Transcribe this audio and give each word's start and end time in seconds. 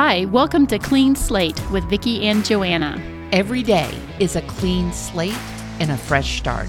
Hi, 0.00 0.26
welcome 0.26 0.68
to 0.68 0.78
Clean 0.78 1.16
Slate 1.16 1.60
with 1.72 1.82
Vicki 1.90 2.28
and 2.28 2.44
Joanna. 2.44 3.02
Every 3.32 3.64
day 3.64 3.92
is 4.20 4.36
a 4.36 4.42
clean 4.42 4.92
slate 4.92 5.36
and 5.80 5.90
a 5.90 5.96
fresh 5.96 6.38
start. 6.38 6.68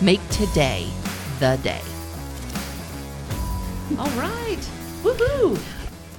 Make 0.00 0.20
today 0.28 0.88
the 1.40 1.58
day. 1.64 1.80
All 3.98 4.08
right. 4.10 4.60
Woohoo! 5.02 5.60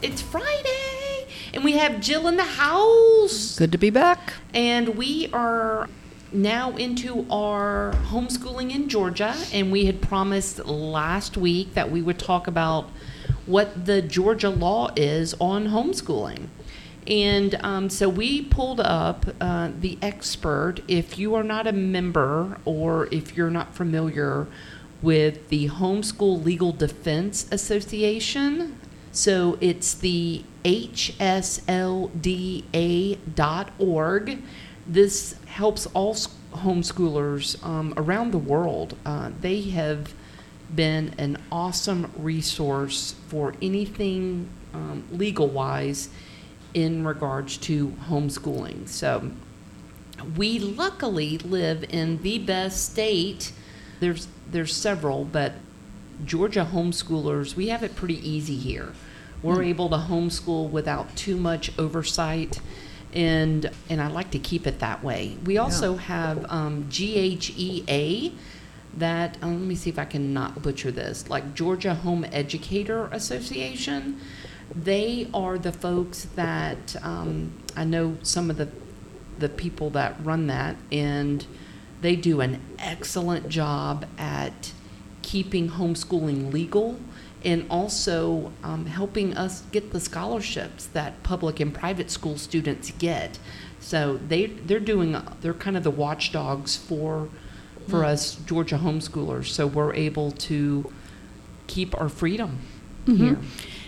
It's 0.01 0.21
Friday 0.21 1.25
and 1.53 1.63
we 1.63 1.77
have 1.77 2.01
Jill 2.01 2.27
in 2.27 2.35
the 2.35 2.43
house. 2.43 3.57
Good 3.57 3.71
to 3.71 3.77
be 3.77 3.89
back. 3.89 4.33
And 4.53 4.97
we 4.97 5.29
are 5.31 5.87
now 6.33 6.75
into 6.75 7.25
our 7.31 7.93
homeschooling 8.09 8.75
in 8.75 8.89
Georgia 8.89 9.37
and 9.53 9.71
we 9.71 9.85
had 9.85 10.01
promised 10.01 10.65
last 10.65 11.37
week 11.37 11.75
that 11.75 11.89
we 11.89 12.01
would 12.01 12.19
talk 12.19 12.47
about 12.47 12.89
what 13.45 13.85
the 13.85 14.01
Georgia 14.01 14.49
law 14.49 14.89
is 14.95 15.33
on 15.39 15.69
homeschooling. 15.69 16.47
And 17.07 17.55
um, 17.63 17.89
so 17.89 18.07
we 18.07 18.43
pulled 18.43 18.79
up 18.79 19.25
uh, 19.41 19.71
the 19.79 19.97
expert. 20.01 20.81
If 20.87 21.17
you 21.17 21.33
are 21.35 21.43
not 21.43 21.65
a 21.67 21.71
member 21.71 22.57
or 22.63 23.07
if 23.11 23.35
you're 23.35 23.49
not 23.49 23.73
familiar 23.73 24.47
with 25.01 25.49
the 25.49 25.67
Homeschool 25.69 26.43
Legal 26.43 26.71
Defense 26.71 27.47
Association, 27.51 28.77
so 29.11 29.57
it's 29.59 29.95
the 29.95 30.43
hslda.org. 30.63 31.41
This 34.87 35.35
helps 35.45 35.85
all 35.87 36.15
homeschoolers 36.15 37.63
um, 37.65 37.93
around 37.97 38.31
the 38.31 38.37
world. 38.37 38.95
Uh, 39.05 39.31
they 39.41 39.61
have 39.61 40.13
been 40.75 41.13
an 41.17 41.37
awesome 41.51 42.11
resource 42.17 43.15
for 43.27 43.53
anything 43.61 44.49
um, 44.73 45.03
legal 45.11 45.47
wise 45.47 46.09
in 46.73 47.05
regards 47.05 47.57
to 47.57 47.89
homeschooling. 48.07 48.87
So 48.87 49.31
we 50.37 50.59
luckily 50.59 51.37
live 51.39 51.83
in 51.89 52.21
the 52.21 52.39
best 52.39 52.91
state. 52.91 53.51
There's 53.99 54.27
there's 54.49 54.75
several, 54.75 55.25
but 55.25 55.53
Georgia 56.25 56.67
homeschoolers, 56.71 57.55
we 57.55 57.69
have 57.69 57.83
it 57.83 57.95
pretty 57.95 58.27
easy 58.27 58.57
here. 58.57 58.93
We're 59.41 59.57
mm. 59.57 59.67
able 59.67 59.89
to 59.89 59.97
homeschool 59.97 60.69
without 60.69 61.15
too 61.15 61.37
much 61.37 61.77
oversight 61.79 62.59
and 63.13 63.69
and 63.89 64.01
I 64.01 64.07
like 64.07 64.31
to 64.31 64.39
keep 64.39 64.67
it 64.67 64.79
that 64.79 65.03
way. 65.03 65.37
We 65.45 65.57
also 65.57 65.93
yeah. 65.93 66.01
have 66.01 66.45
um, 66.49 66.85
GHEA 66.85 68.33
that 68.97 69.37
um, 69.41 69.59
let 69.59 69.67
me 69.67 69.75
see 69.75 69.89
if 69.89 69.97
I 69.97 70.05
can 70.05 70.33
not 70.33 70.61
butcher 70.61 70.91
this 70.91 71.29
like 71.29 71.53
Georgia 71.53 71.95
Home 71.95 72.25
Educator 72.31 73.07
Association. 73.11 74.19
They 74.73 75.27
are 75.33 75.57
the 75.57 75.71
folks 75.71 76.25
that 76.35 76.95
um, 77.03 77.53
I 77.75 77.83
know 77.83 78.17
some 78.21 78.49
of 78.49 78.57
the 78.57 78.69
the 79.39 79.49
people 79.49 79.89
that 79.91 80.23
run 80.23 80.47
that, 80.47 80.75
and 80.91 81.45
they 82.01 82.15
do 82.15 82.41
an 82.41 82.61
excellent 82.79 83.49
job 83.49 84.05
at 84.17 84.71
keeping 85.21 85.69
homeschooling 85.69 86.51
legal 86.51 86.99
and 87.43 87.65
also 87.69 88.51
um, 88.63 88.85
helping 88.85 89.35
us 89.35 89.61
get 89.71 89.91
the 89.91 89.99
scholarships 89.99 90.85
that 90.87 91.23
public 91.23 91.59
and 91.59 91.73
private 91.73 92.11
school 92.11 92.37
students 92.37 92.91
get. 92.99 93.39
So 93.79 94.17
they 94.27 94.45
they're 94.47 94.79
doing 94.79 95.17
they're 95.41 95.53
kind 95.53 95.75
of 95.75 95.83
the 95.83 95.91
watchdogs 95.91 96.75
for 96.75 97.29
for 97.87 98.03
us 98.03 98.35
Georgia 98.45 98.77
homeschoolers. 98.77 99.45
So 99.45 99.67
we're 99.67 99.93
able 99.93 100.31
to 100.31 100.91
keep 101.67 101.99
our 101.99 102.09
freedom 102.09 102.59
mm-hmm. 103.05 103.23
here. 103.23 103.37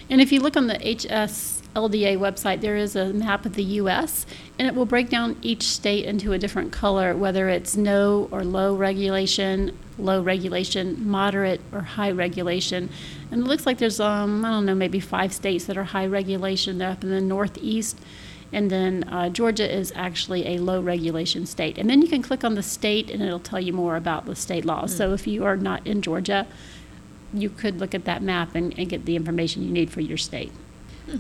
And 0.10 0.22
if 0.22 0.32
you 0.32 0.42
look 0.42 0.58
on 0.58 0.68
the 0.68 0.76
HSLDA 0.76 2.18
website, 2.18 2.62
there 2.62 2.76
is 2.76 2.96
a 2.96 3.14
map 3.14 3.46
of 3.46 3.54
the 3.56 3.64
U.S., 3.64 4.26
and 4.60 4.68
it 4.68 4.76
will 4.76 4.86
break 4.86 5.10
down 5.10 5.38
each 5.42 5.64
state 5.64 6.06
into 6.06 6.34
a 6.34 6.38
different 6.38 6.72
color, 6.72 7.16
whether 7.16 7.50
it's 7.50 7.76
no 7.76 8.28
or 8.32 8.44
low 8.44 8.76
regulation, 8.76 9.78
low 9.98 10.22
regulation, 10.22 11.08
moderate 11.08 11.62
or 11.72 11.82
high 11.82 12.12
regulation. 12.12 12.90
And 13.32 13.42
it 13.42 13.48
looks 13.48 13.66
like 13.66 13.78
there's, 13.78 14.00
um, 14.00 14.44
I 14.46 14.50
don't 14.50 14.66
know, 14.66 14.76
maybe 14.76 15.00
five 15.00 15.34
states 15.34 15.66
that 15.66 15.78
are 15.78 15.84
high 15.84 16.06
regulation. 16.06 16.78
They're 16.78 16.92
up 16.92 17.04
in 17.04 17.10
the 17.10 17.22
Northeast. 17.22 18.00
And 18.54 18.70
then 18.70 19.04
uh, 19.06 19.30
Georgia 19.30 19.70
is 19.70 19.92
actually 19.96 20.56
a 20.56 20.60
low 20.60 20.80
regulation 20.80 21.46
state. 21.46 21.78
And 21.78 21.90
then 21.90 22.02
you 22.02 22.08
can 22.08 22.22
click 22.22 22.44
on 22.44 22.56
the 22.56 22.64
state 22.64 23.10
and 23.10 23.22
it'll 23.22 23.40
tell 23.40 23.60
you 23.60 23.74
more 23.74 23.96
about 23.96 24.26
the 24.26 24.36
state 24.36 24.64
laws. 24.64 24.94
Mm. 24.94 24.98
So 24.98 25.14
if 25.14 25.28
you 25.28 25.44
are 25.44 25.58
not 25.58 25.86
in 25.86 26.02
Georgia, 26.02 26.48
you 27.34 27.50
could 27.50 27.80
look 27.80 27.96
at 27.96 28.06
that 28.06 28.22
map 28.22 28.56
and, 28.56 28.78
and 28.78 28.88
get 28.88 29.06
the 29.06 29.16
information 29.16 29.64
you 29.64 29.72
need 29.72 29.90
for 29.92 30.02
your 30.02 30.18
state. 30.18 30.52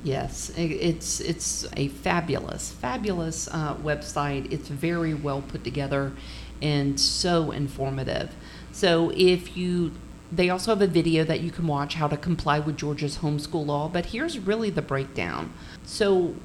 Yes, 0.01 0.49
it's 0.55 1.19
it's 1.19 1.67
a 1.75 1.89
fabulous, 1.89 2.71
fabulous 2.71 3.49
uh, 3.51 3.75
website. 3.75 4.49
It's 4.49 4.69
very 4.69 5.13
well 5.13 5.41
put 5.41 5.65
together 5.65 6.13
and 6.61 6.97
so 6.97 7.51
informative. 7.51 8.33
So 8.71 9.11
if 9.15 9.57
you, 9.57 9.91
they 10.31 10.49
also 10.49 10.71
have 10.71 10.81
a 10.81 10.87
video 10.87 11.25
that 11.25 11.41
you 11.41 11.51
can 11.51 11.67
watch 11.67 11.95
how 11.95 12.07
to 12.07 12.15
comply 12.15 12.59
with 12.59 12.77
Georgia's 12.77 13.17
homeschool 13.17 13.65
law. 13.65 13.89
But 13.89 14.07
here's 14.07 14.39
really 14.39 14.69
the 14.69 14.81
breakdown. 14.81 15.51
So 15.83 16.35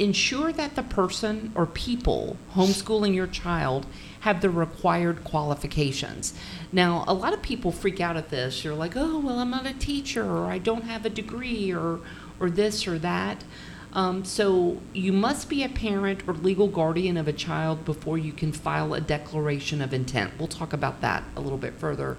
ensure 0.00 0.50
that 0.50 0.76
the 0.76 0.82
person 0.82 1.52
or 1.54 1.66
people 1.66 2.36
homeschooling 2.54 3.14
your 3.14 3.26
child 3.26 3.86
have 4.20 4.40
the 4.40 4.50
required 4.50 5.22
qualifications. 5.24 6.34
Now, 6.72 7.04
a 7.06 7.14
lot 7.14 7.34
of 7.34 7.42
people 7.42 7.70
freak 7.70 8.00
out 8.00 8.16
at 8.16 8.30
this. 8.30 8.64
You're 8.64 8.74
like, 8.74 8.96
oh, 8.96 9.18
well, 9.18 9.38
I'm 9.38 9.50
not 9.50 9.66
a 9.66 9.74
teacher, 9.74 10.24
or 10.24 10.46
I 10.46 10.58
don't 10.58 10.84
have 10.84 11.04
a 11.04 11.10
degree, 11.10 11.72
or, 11.72 12.00
or 12.38 12.50
this 12.50 12.86
or 12.86 12.98
that. 12.98 13.44
Um, 13.92 14.24
so, 14.24 14.80
you 14.92 15.12
must 15.12 15.48
be 15.48 15.64
a 15.64 15.68
parent 15.68 16.22
or 16.26 16.34
legal 16.34 16.68
guardian 16.68 17.16
of 17.16 17.28
a 17.28 17.32
child 17.32 17.84
before 17.84 18.18
you 18.18 18.32
can 18.32 18.52
file 18.52 18.94
a 18.94 19.00
declaration 19.00 19.82
of 19.82 19.92
intent. 19.92 20.32
We'll 20.38 20.48
talk 20.48 20.72
about 20.72 21.00
that 21.00 21.24
a 21.36 21.40
little 21.40 21.58
bit 21.58 21.74
further 21.74 22.16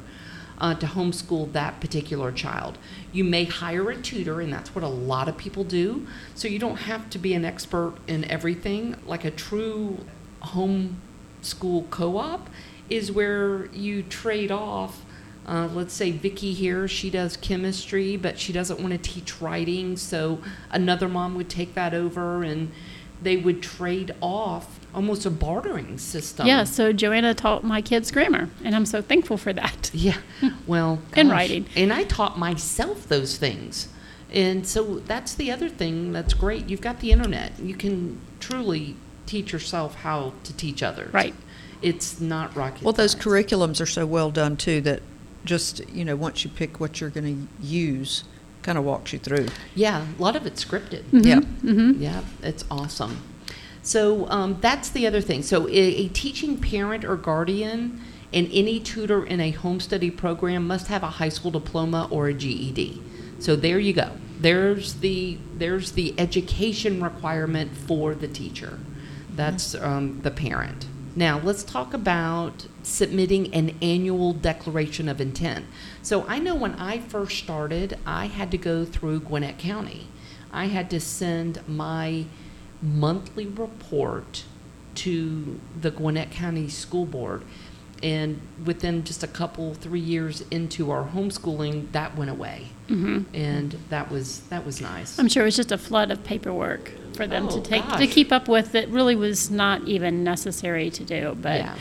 uh, 0.61 0.75
to 0.75 0.85
homeschool 0.85 1.51
that 1.51 1.81
particular 1.81 2.31
child. 2.31 2.77
You 3.11 3.23
may 3.23 3.45
hire 3.45 3.89
a 3.89 3.97
tutor, 3.97 4.39
and 4.39 4.53
that's 4.53 4.73
what 4.73 4.83
a 4.83 4.87
lot 4.87 5.27
of 5.27 5.35
people 5.35 5.63
do. 5.63 6.07
So 6.35 6.47
you 6.47 6.59
don't 6.59 6.77
have 6.77 7.09
to 7.09 7.19
be 7.19 7.33
an 7.33 7.43
expert 7.43 7.95
in 8.07 8.23
everything. 8.25 8.95
Like 9.05 9.25
a 9.25 9.31
true 9.31 10.05
homeschool 10.43 11.89
co 11.89 12.17
op 12.17 12.49
is 12.89 13.11
where 13.11 13.65
you 13.73 14.03
trade 14.03 14.51
off. 14.51 15.03
Uh, 15.47 15.67
let's 15.73 15.93
say 15.95 16.11
Vicki 16.11 16.53
here, 16.53 16.87
she 16.87 17.09
does 17.09 17.35
chemistry, 17.35 18.15
but 18.15 18.37
she 18.37 18.53
doesn't 18.53 18.79
want 18.79 18.91
to 18.91 18.99
teach 18.99 19.41
writing, 19.41 19.97
so 19.97 20.39
another 20.69 21.09
mom 21.09 21.33
would 21.33 21.49
take 21.49 21.73
that 21.73 21.95
over 21.95 22.43
and 22.43 22.71
they 23.23 23.37
would 23.37 23.63
trade 23.63 24.13
off 24.21 24.79
almost 24.93 25.25
a 25.25 25.29
bartering 25.29 25.97
system. 25.97 26.47
Yeah, 26.47 26.63
so 26.63 26.91
Joanna 26.93 27.33
taught 27.33 27.63
my 27.63 27.81
kids 27.81 28.11
grammar, 28.11 28.49
and 28.63 28.75
I'm 28.75 28.85
so 28.85 29.01
thankful 29.01 29.37
for 29.37 29.53
that. 29.53 29.89
Yeah, 30.01 30.17
well, 30.65 30.99
and 31.13 31.29
writing. 31.29 31.67
And 31.75 31.93
I 31.93 32.03
taught 32.03 32.39
myself 32.39 33.07
those 33.07 33.37
things. 33.37 33.87
And 34.31 34.65
so 34.65 34.99
that's 34.99 35.35
the 35.35 35.51
other 35.51 35.69
thing 35.69 36.11
that's 36.13 36.33
great. 36.33 36.69
You've 36.69 36.81
got 36.81 37.01
the 37.01 37.11
internet. 37.11 37.59
You 37.59 37.75
can 37.75 38.19
truly 38.39 38.95
teach 39.25 39.51
yourself 39.51 39.95
how 39.95 40.33
to 40.43 40.53
teach 40.53 40.81
others. 40.81 41.13
Right. 41.13 41.35
It's 41.81 42.19
not 42.21 42.55
rocket 42.55 42.83
Well, 42.83 42.93
those 42.93 43.15
curriculums 43.15 43.81
are 43.81 43.85
so 43.85 44.05
well 44.05 44.31
done, 44.31 44.55
too, 44.55 44.81
that 44.81 45.01
just, 45.45 45.87
you 45.89 46.05
know, 46.05 46.15
once 46.15 46.43
you 46.43 46.49
pick 46.49 46.79
what 46.79 47.01
you're 47.01 47.09
going 47.09 47.47
to 47.59 47.65
use, 47.65 48.23
kind 48.63 48.77
of 48.77 48.83
walks 48.83 49.13
you 49.13 49.19
through. 49.19 49.47
Yeah, 49.75 50.05
a 50.17 50.21
lot 50.21 50.35
of 50.35 50.45
it's 50.45 50.63
scripted. 50.63 51.03
Mm-hmm. 51.03 51.27
Yeah. 51.27 51.39
Mm-hmm. 51.39 52.01
Yeah, 52.01 52.21
it's 52.41 52.63
awesome. 52.71 53.21
So 53.83 54.29
um, 54.29 54.57
that's 54.61 54.89
the 54.89 55.07
other 55.07 55.21
thing. 55.21 55.41
So 55.41 55.67
a, 55.67 55.71
a, 55.71 56.07
teaching 56.09 56.57
parent 56.57 57.03
or 57.03 57.15
guardian 57.15 57.99
and 58.31 58.47
any 58.51 58.79
tutor 58.79 59.25
in 59.25 59.39
a 59.39 59.51
home 59.51 59.79
study 59.79 60.11
program 60.11 60.67
must 60.67 60.87
have 60.87 61.03
a 61.03 61.07
high 61.07 61.29
school 61.29 61.51
diploma 61.51 62.07
or 62.11 62.27
a 62.27 62.33
GED. 62.33 63.01
So 63.39 63.55
there 63.55 63.79
you 63.79 63.93
go. 63.93 64.11
There's 64.39 64.95
the 64.95 65.37
there's 65.55 65.93
the 65.93 66.13
education 66.19 67.01
requirement 67.01 67.75
for 67.75 68.13
the 68.13 68.27
teacher. 68.27 68.79
That's 69.35 69.75
um, 69.75 70.21
the 70.21 70.31
parent. 70.31 70.85
Now 71.15 71.39
let's 71.39 71.63
talk 71.63 71.93
about 71.93 72.67
submitting 72.83 73.53
an 73.53 73.75
annual 73.81 74.33
declaration 74.33 75.09
of 75.09 75.19
intent. 75.19 75.65
So 76.01 76.25
I 76.27 76.39
know 76.39 76.55
when 76.55 76.75
I 76.75 76.99
first 76.99 77.37
started, 77.37 77.97
I 78.05 78.27
had 78.27 78.51
to 78.51 78.57
go 78.57 78.85
through 78.85 79.21
Gwinnett 79.21 79.57
County. 79.57 80.07
I 80.51 80.65
had 80.65 80.89
to 80.91 80.99
send 80.99 81.67
my 81.67 82.25
monthly 82.81 83.47
report 83.47 84.43
to 84.95 85.59
the 85.79 85.91
Gwinnett 85.91 86.31
County 86.31 86.67
School 86.67 87.05
Board. 87.05 87.43
And 88.03 88.41
within 88.65 89.03
just 89.03 89.21
a 89.21 89.27
couple, 89.27 89.75
three 89.75 89.99
years 89.99 90.41
into 90.49 90.89
our 90.89 91.07
homeschooling, 91.07 91.91
that 91.91 92.17
went 92.17 92.31
away, 92.31 92.69
mm-hmm. 92.87 93.23
and 93.35 93.73
that 93.89 94.09
was 94.09 94.39
that 94.47 94.65
was 94.65 94.81
nice. 94.81 95.19
I'm 95.19 95.27
sure 95.27 95.43
it 95.43 95.45
was 95.45 95.55
just 95.55 95.71
a 95.71 95.77
flood 95.77 96.09
of 96.09 96.23
paperwork 96.23 96.93
for 97.13 97.27
them 97.27 97.47
oh, 97.47 97.51
to 97.51 97.61
take 97.61 97.83
gosh. 97.83 97.99
to 97.99 98.07
keep 98.07 98.31
up 98.31 98.47
with. 98.47 98.71
That 98.71 98.89
really 98.89 99.15
was 99.15 99.51
not 99.51 99.83
even 99.83 100.23
necessary 100.23 100.89
to 100.89 101.03
do. 101.03 101.37
But 101.39 101.59
yeah. 101.59 101.75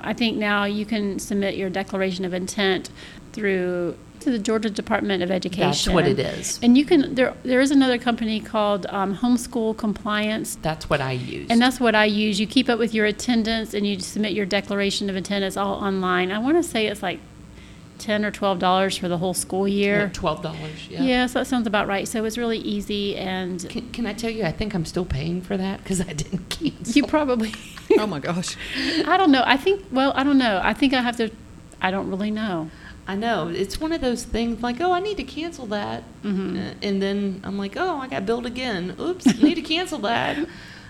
I 0.00 0.14
think 0.14 0.38
now 0.38 0.64
you 0.64 0.86
can 0.86 1.18
submit 1.18 1.56
your 1.56 1.68
declaration 1.68 2.24
of 2.24 2.32
intent 2.32 2.88
through 3.32 3.98
To 4.26 4.32
the 4.32 4.40
Georgia 4.40 4.68
Department 4.68 5.22
of 5.22 5.30
Education. 5.30 5.68
That's 5.68 5.88
what 5.88 6.04
it 6.04 6.18
is. 6.18 6.58
And 6.60 6.76
you 6.76 6.84
can, 6.84 7.14
there, 7.14 7.32
there 7.44 7.60
is 7.60 7.70
another 7.70 7.96
company 7.96 8.40
called 8.40 8.84
um, 8.88 9.16
Homeschool 9.16 9.76
Compliance. 9.76 10.56
That's 10.62 10.90
what 10.90 11.00
I 11.00 11.12
use. 11.12 11.46
And 11.48 11.62
that's 11.62 11.78
what 11.78 11.94
I 11.94 12.06
use. 12.06 12.40
You 12.40 12.48
keep 12.48 12.68
up 12.68 12.80
with 12.80 12.92
your 12.92 13.06
attendance 13.06 13.72
and 13.72 13.86
you 13.86 14.00
submit 14.00 14.32
your 14.32 14.44
declaration 14.44 15.08
of 15.08 15.14
attendance 15.14 15.56
all 15.56 15.74
online. 15.74 16.32
I 16.32 16.40
want 16.40 16.56
to 16.56 16.64
say 16.64 16.88
it's 16.88 17.04
like 17.04 17.20
ten 17.98 18.24
or 18.24 18.32
twelve 18.32 18.58
dollars 18.58 18.96
for 18.96 19.06
the 19.06 19.16
whole 19.16 19.32
school 19.32 19.68
year. 19.68 20.10
Twelve 20.12 20.42
dollars. 20.42 20.88
Yeah. 20.90 21.02
Yeah, 21.04 21.26
so 21.26 21.38
that 21.38 21.44
sounds 21.46 21.68
about 21.68 21.86
right. 21.86 22.08
So 22.08 22.24
it's 22.24 22.36
really 22.36 22.58
easy 22.58 23.14
and 23.16 23.64
Can, 23.70 23.88
can 23.92 24.06
I 24.06 24.12
tell 24.12 24.30
you? 24.30 24.42
I 24.42 24.50
think 24.50 24.74
I'm 24.74 24.84
still 24.84 25.04
paying 25.04 25.40
for 25.40 25.56
that 25.56 25.84
because 25.84 26.00
I 26.00 26.12
didn't 26.14 26.48
cancel. 26.48 26.94
you 26.94 27.06
probably, 27.06 27.54
Oh 27.96 28.08
my 28.08 28.18
gosh. 28.18 28.56
I 29.06 29.16
don't 29.16 29.30
know. 29.30 29.44
I 29.46 29.56
think, 29.56 29.84
well, 29.92 30.12
I 30.16 30.24
don't 30.24 30.38
know. 30.38 30.60
I 30.64 30.74
think 30.74 30.94
I 30.94 31.00
have 31.00 31.16
to, 31.18 31.30
I 31.80 31.92
don't 31.92 32.10
really 32.10 32.32
know. 32.32 32.72
I 33.08 33.14
know 33.14 33.48
it's 33.48 33.80
one 33.80 33.92
of 33.92 34.00
those 34.00 34.24
things 34.24 34.62
like, 34.62 34.80
oh, 34.80 34.92
I 34.92 35.00
need 35.00 35.16
to 35.18 35.24
cancel 35.24 35.66
that, 35.66 36.02
Mhm. 36.24 36.56
Uh, 36.56 36.74
and 36.82 37.00
then 37.00 37.40
I'm 37.44 37.56
like, 37.56 37.76
oh, 37.76 37.98
I 37.98 38.08
got 38.08 38.26
billed 38.26 38.46
again. 38.46 38.94
Oops, 39.00 39.24
need 39.42 39.54
to 39.54 39.62
cancel 39.62 39.98
that. 40.00 40.36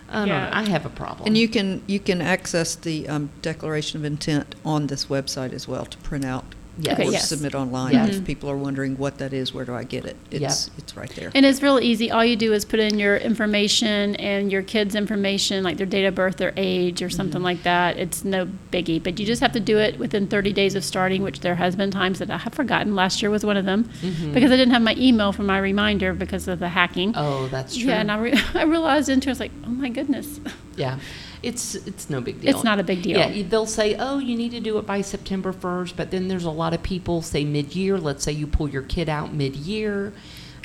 I 0.08 0.18
don't 0.20 0.28
Yeah. 0.28 0.44
know. 0.44 0.50
I 0.52 0.62
have 0.68 0.86
a 0.86 0.88
problem. 0.88 1.26
And 1.26 1.36
you 1.36 1.48
can, 1.48 1.82
you 1.86 2.00
can 2.00 2.22
access 2.22 2.74
the 2.74 3.08
um, 3.08 3.28
Declaration 3.42 3.98
of 4.00 4.04
Intent 4.04 4.54
on 4.64 4.86
this 4.86 5.06
website 5.06 5.52
as 5.52 5.68
well 5.68 5.84
to 5.84 5.98
print 5.98 6.24
out. 6.24 6.54
Yes. 6.78 6.92
Okay, 6.98 7.08
Or 7.08 7.12
yes. 7.12 7.28
submit 7.28 7.54
online. 7.54 7.94
Yes. 7.94 8.16
If 8.16 8.24
people 8.26 8.50
are 8.50 8.56
wondering 8.56 8.98
what 8.98 9.16
that 9.18 9.32
is, 9.32 9.54
where 9.54 9.64
do 9.64 9.74
I 9.74 9.84
get 9.84 10.04
it? 10.04 10.16
It's, 10.30 10.70
it's 10.76 10.94
right 10.96 11.08
there. 11.16 11.30
And 11.34 11.46
it's 11.46 11.62
real 11.62 11.80
easy. 11.80 12.10
All 12.10 12.24
you 12.24 12.36
do 12.36 12.52
is 12.52 12.64
put 12.66 12.80
in 12.80 12.98
your 12.98 13.16
information 13.16 14.14
and 14.16 14.52
your 14.52 14.62
kids' 14.62 14.94
information, 14.94 15.64
like 15.64 15.78
their 15.78 15.86
date 15.86 16.04
of 16.04 16.14
birth, 16.14 16.36
their 16.36 16.52
age, 16.56 17.00
or 17.02 17.08
something 17.08 17.42
like 17.42 17.62
that. 17.62 17.96
It's 17.96 18.24
no 18.24 18.46
biggie. 18.70 19.02
But 19.02 19.18
you 19.18 19.24
just 19.24 19.40
have 19.40 19.52
to 19.52 19.60
do 19.60 19.78
it 19.78 19.98
within 19.98 20.26
30 20.26 20.52
days 20.52 20.74
of 20.74 20.84
starting, 20.84 21.22
which 21.22 21.40
there 21.40 21.54
has 21.54 21.74
been 21.76 21.90
times 21.90 22.18
that 22.18 22.30
I 22.30 22.36
have 22.38 22.52
forgotten. 22.52 22.94
Last 22.94 23.22
year 23.22 23.30
was 23.30 23.44
one 23.46 23.56
of 23.56 23.64
them 23.64 23.84
Mhm. 24.02 24.34
because 24.34 24.50
I 24.52 24.56
didn't 24.56 24.72
have 24.74 24.82
my 24.82 24.94
email 24.98 25.32
for 25.32 25.44
my 25.44 25.58
reminder 25.58 26.12
because 26.12 26.46
of 26.46 26.58
the 26.58 26.68
hacking. 26.68 27.14
Oh, 27.16 27.48
that's 27.48 27.74
true. 27.76 27.88
Yeah, 27.88 28.00
and 28.00 28.12
I, 28.12 28.18
re- 28.18 28.40
I 28.54 28.64
realized 28.64 29.08
into 29.08 29.28
it, 29.28 29.30
I 29.30 29.32
was 29.32 29.40
like, 29.40 29.52
oh 29.64 29.70
my 29.70 29.88
goodness. 29.88 30.40
Yeah. 30.76 30.98
It's 31.42 31.74
it's 31.74 32.08
no 32.10 32.20
big 32.20 32.40
deal. 32.40 32.54
It's 32.54 32.64
not 32.64 32.80
a 32.80 32.82
big 32.82 33.02
deal. 33.02 33.18
Yeah, 33.18 33.42
they'll 33.48 33.66
say, 33.66 33.96
"Oh, 33.98 34.18
you 34.18 34.36
need 34.36 34.50
to 34.52 34.60
do 34.60 34.78
it 34.78 34.86
by 34.86 35.00
September 35.00 35.52
1st," 35.52 35.94
but 35.96 36.10
then 36.10 36.28
there's 36.28 36.44
a 36.44 36.50
lot 36.50 36.74
of 36.74 36.82
people 36.82 37.22
say 37.22 37.44
mid-year. 37.44 37.98
Let's 37.98 38.24
say 38.24 38.32
you 38.32 38.46
pull 38.46 38.68
your 38.68 38.82
kid 38.82 39.08
out 39.08 39.32
mid-year, 39.32 40.12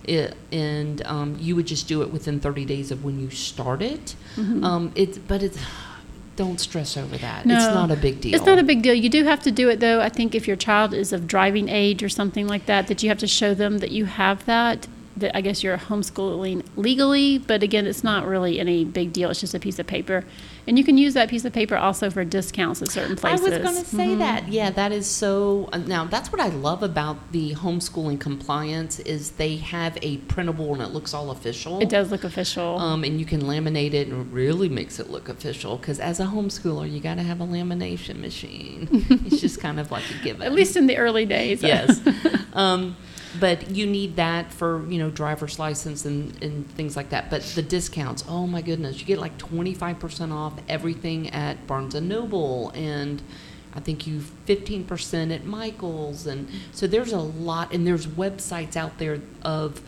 it, 0.06 0.35
and 0.51 1.06
um, 1.06 1.38
you 1.39 1.56
would 1.56 1.68
just 1.68 1.88
do 1.88 2.01
it 2.01 2.12
within 2.12 2.39
30 2.39 2.65
days 2.65 2.91
of 2.91 3.03
when 3.03 3.19
you 3.19 3.29
start 3.29 3.81
it. 3.81 4.15
Mhm. 4.38 4.63
Um, 4.63 4.91
it's 4.95 5.18
but 5.18 5.44
it's 5.44 5.57
don't 6.38 6.59
stress 6.59 6.97
over 6.97 7.18
that. 7.18 7.45
No, 7.45 7.56
it's 7.56 7.65
not 7.65 7.91
a 7.91 7.95
big 7.95 8.21
deal. 8.21 8.33
It's 8.33 8.45
not 8.45 8.57
a 8.57 8.63
big 8.63 8.81
deal. 8.81 8.94
You 8.94 9.09
do 9.09 9.25
have 9.25 9.41
to 9.44 9.51
do 9.51 9.69
it 9.69 9.79
though. 9.79 10.00
I 10.01 10.09
think 10.09 10.33
if 10.33 10.47
your 10.47 10.56
child 10.56 10.94
is 10.94 11.13
of 11.13 11.27
driving 11.27 11.69
age 11.69 12.01
or 12.01 12.09
something 12.09 12.47
like 12.47 12.65
that, 12.65 12.88
that 12.88 13.03
you 13.03 13.09
have 13.09 13.19
to 13.19 13.27
show 13.27 13.53
them 13.53 13.79
that 13.79 13.91
you 13.91 14.06
have 14.06 14.45
that. 14.45 14.88
That 15.17 15.35
I 15.35 15.41
guess 15.41 15.61
you're 15.61 15.77
homeschooling 15.77 16.63
legally, 16.77 17.37
but 17.37 17.63
again, 17.63 17.85
it's 17.85 18.03
not 18.03 18.25
really 18.25 18.59
any 18.59 18.85
big 18.85 19.11
deal. 19.11 19.29
It's 19.29 19.41
just 19.41 19.53
a 19.53 19.59
piece 19.59 19.77
of 19.77 19.85
paper, 19.85 20.23
and 20.67 20.77
you 20.77 20.85
can 20.85 20.97
use 20.97 21.13
that 21.15 21.27
piece 21.29 21.43
of 21.43 21.51
paper 21.51 21.75
also 21.75 22.09
for 22.09 22.23
discounts 22.23 22.81
at 22.81 22.89
certain 22.89 23.17
places. 23.17 23.45
I 23.45 23.49
was 23.49 23.57
going 23.59 23.83
to 23.83 23.89
say 23.89 24.07
Mhm. 24.07 24.17
that. 24.19 24.47
Yeah, 24.47 24.69
that 24.71 24.91
is 24.93 25.07
so. 25.07 25.67
Uh, 25.73 25.79
now, 25.79 26.05
that's 26.05 26.31
what 26.31 26.39
I 26.39 26.47
love 26.47 26.81
about 26.81 27.33
the 27.33 27.53
homeschooling 27.55 28.19
compliance 28.21 28.99
is 29.01 29.31
they 29.31 29.57
have 29.57 29.97
a 30.01 30.17
printable 30.17 30.73
and 30.73 30.81
it 30.81 30.89
looks 30.93 31.13
all 31.13 31.29
official. 31.29 31.79
It 31.81 31.89
does 31.89 32.09
look 32.09 32.23
official. 32.23 32.79
Um, 32.79 33.03
and 33.03 33.19
you 33.19 33.25
can 33.25 33.41
laminate 33.41 33.93
it, 33.93 34.07
and 34.07 34.27
it 34.27 34.33
really 34.33 34.69
makes 34.69 34.97
it 34.99 35.09
look 35.09 35.27
official. 35.27 35.75
Because 35.75 35.99
as 35.99 36.21
a 36.21 36.25
homeschooler, 36.25 36.89
you 36.89 37.01
got 37.01 37.15
to 37.15 37.23
have 37.23 37.41
a 37.41 37.45
lamination 37.45 38.19
machine. 38.21 38.87
it's 39.25 39.41
just 39.41 39.59
kind 39.59 39.77
of 39.79 39.91
like 39.91 40.03
a 40.09 40.23
given. 40.23 40.41
at 40.43 40.53
least 40.53 40.77
in 40.77 40.87
the 40.87 40.95
early 40.97 41.25
days. 41.25 41.61
yes. 41.61 41.99
Um, 42.53 42.97
but 43.39 43.72
you 43.72 43.86
need 43.86 44.16
that 44.18 44.51
for 44.51 44.86
you 44.89 45.00
know 45.00 45.10
driver's 45.10 45.60
license 45.60 46.06
and, 46.06 46.42
and 46.44 46.69
things 46.72 46.95
like 46.95 47.10
that. 47.10 47.30
But 47.30 47.42
the 47.56 47.62
discounts, 47.62 48.24
oh 48.28 48.48
my 48.48 48.62
goodness, 48.62 49.00
you 49.00 49.06
get 49.06 49.19
like 49.19 49.38
twenty 49.38 49.74
five 49.74 50.00
percent 50.00 50.31
off 50.31 50.54
everything 50.68 51.30
at 51.30 51.66
Barnes 51.68 51.95
and 51.95 52.10
Noble, 52.10 52.72
and 52.72 53.22
I 53.74 53.80
think 53.80 54.06
you 54.06 54.19
fifteen 54.19 54.83
percent 54.83 55.31
at 55.31 55.45
Michaels, 55.45 56.28
and 56.28 56.48
so 56.72 56.88
there's 56.88 57.13
a 57.13 57.19
lot, 57.19 57.74
and 57.74 57.88
there's 57.88 58.07
websites 58.07 58.75
out 58.75 58.98
there 58.98 59.19
of 59.44 59.81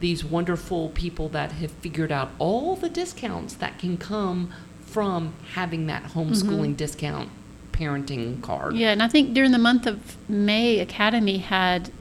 these 0.00 0.24
wonderful 0.24 0.88
people 0.90 1.28
that 1.28 1.52
have 1.52 1.70
figured 1.70 2.10
out 2.10 2.30
all 2.38 2.74
the 2.74 2.88
discounts 2.88 3.54
that 3.54 3.78
can 3.78 3.98
come 3.98 4.50
from 4.80 5.34
having 5.52 5.86
that 5.86 6.02
homeschooling 6.04 6.70
mm-hmm. 6.70 6.72
discount 6.72 7.28
parenting 7.72 8.42
card. 8.42 8.74
Yeah, 8.74 8.90
and 8.90 9.02
I 9.02 9.08
think 9.08 9.34
during 9.34 9.52
the 9.52 9.58
month 9.58 9.86
of 9.86 10.16
May, 10.28 10.80
Academy 10.80 11.38
had 11.38 11.92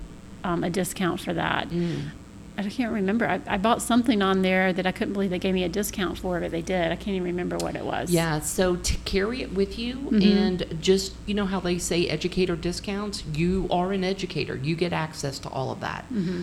um, 0.43 0.63
a 0.63 0.69
discount 0.69 1.19
for 1.19 1.33
that. 1.33 1.69
Mm. 1.69 2.09
I 2.57 2.63
can't 2.67 2.91
remember. 2.91 3.25
I, 3.25 3.39
I 3.47 3.57
bought 3.57 3.81
something 3.81 4.21
on 4.21 4.41
there 4.41 4.73
that 4.73 4.85
I 4.85 4.91
couldn't 4.91 5.13
believe 5.13 5.29
they 5.29 5.39
gave 5.39 5.53
me 5.53 5.63
a 5.63 5.69
discount 5.69 6.17
for, 6.17 6.41
but 6.41 6.51
they 6.51 6.61
did. 6.61 6.91
I 6.91 6.95
can't 6.97 7.15
even 7.15 7.23
remember 7.23 7.55
what 7.57 7.75
it 7.75 7.85
was. 7.85 8.11
Yeah, 8.11 8.41
so 8.41 8.75
to 8.75 8.97
carry 9.05 9.41
it 9.41 9.53
with 9.53 9.79
you 9.79 9.95
Mhm. 10.11 10.23
and 10.23 10.81
just, 10.81 11.13
you 11.25 11.33
know 11.33 11.45
how 11.45 11.61
they 11.61 11.77
say 11.77 12.07
educator 12.09 12.57
discounts? 12.57 13.23
You 13.33 13.67
are 13.71 13.93
an 13.93 14.03
educator. 14.03 14.57
You 14.61 14.75
get 14.75 14.91
access 14.91 15.39
to 15.39 15.49
all 15.49 15.71
of 15.71 15.79
that. 15.79 16.03
hmm 16.09 16.41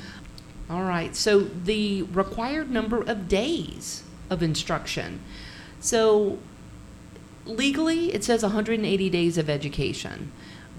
All 0.71 0.85
right, 0.85 1.15
so 1.15 1.41
the 1.41 2.03
required 2.05 2.71
number 2.71 3.03
of 3.03 3.29
days 3.29 4.03
of 4.31 4.43
instruction. 4.43 5.21
So 5.81 6.39
legally, 7.45 8.13
it 8.15 8.25
says 8.25 8.43
180 8.43 9.11
days 9.11 9.39
of 9.39 9.49
education. 9.51 10.33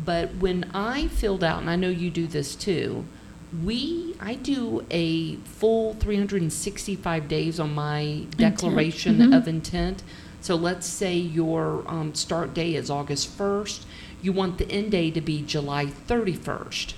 But 0.03 0.35
when 0.35 0.69
I 0.73 1.07
filled 1.07 1.43
out, 1.43 1.59
and 1.61 1.69
I 1.69 1.75
know 1.75 1.89
you 1.89 2.09
do 2.09 2.27
this 2.27 2.55
too, 2.55 3.05
we 3.63 4.15
I 4.19 4.35
do 4.35 4.85
a 4.91 5.35
full 5.37 5.93
365 5.95 7.27
days 7.27 7.59
on 7.59 7.73
my 7.73 8.23
declaration 8.35 9.17
Mhm. 9.19 9.37
of 9.37 9.47
intent. 9.47 10.03
So 10.41 10.55
let's 10.55 10.85
say 10.85 11.17
your 11.17 11.83
um, 11.87 12.13
start 12.13 12.53
day 12.53 12.75
is 12.75 12.89
August 12.89 13.29
1st. 13.37 13.85
You 14.21 14.33
want 14.33 14.57
the 14.57 14.69
end 14.71 14.91
day 14.91 15.11
to 15.11 15.21
be 15.21 15.41
July 15.41 15.85
31st. 15.87 16.93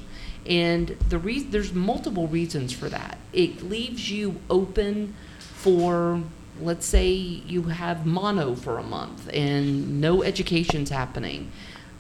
And 0.45 0.95
the 1.09 1.19
re- 1.19 1.43
there's 1.43 1.73
multiple 1.73 2.27
reasons 2.27 2.71
for 2.73 2.89
that. 2.89 3.17
It 3.33 3.69
leaves 3.69 4.09
you 4.11 4.35
open 4.49 5.13
for, 5.39 6.23
let's 6.61 6.85
say, 6.85 7.11
you 7.13 7.63
have 7.63 8.05
mono 8.05 8.55
for 8.55 8.77
a 8.77 8.83
month 8.83 9.29
and 9.33 10.01
no 10.01 10.23
education's 10.23 10.89
happening. 10.89 11.51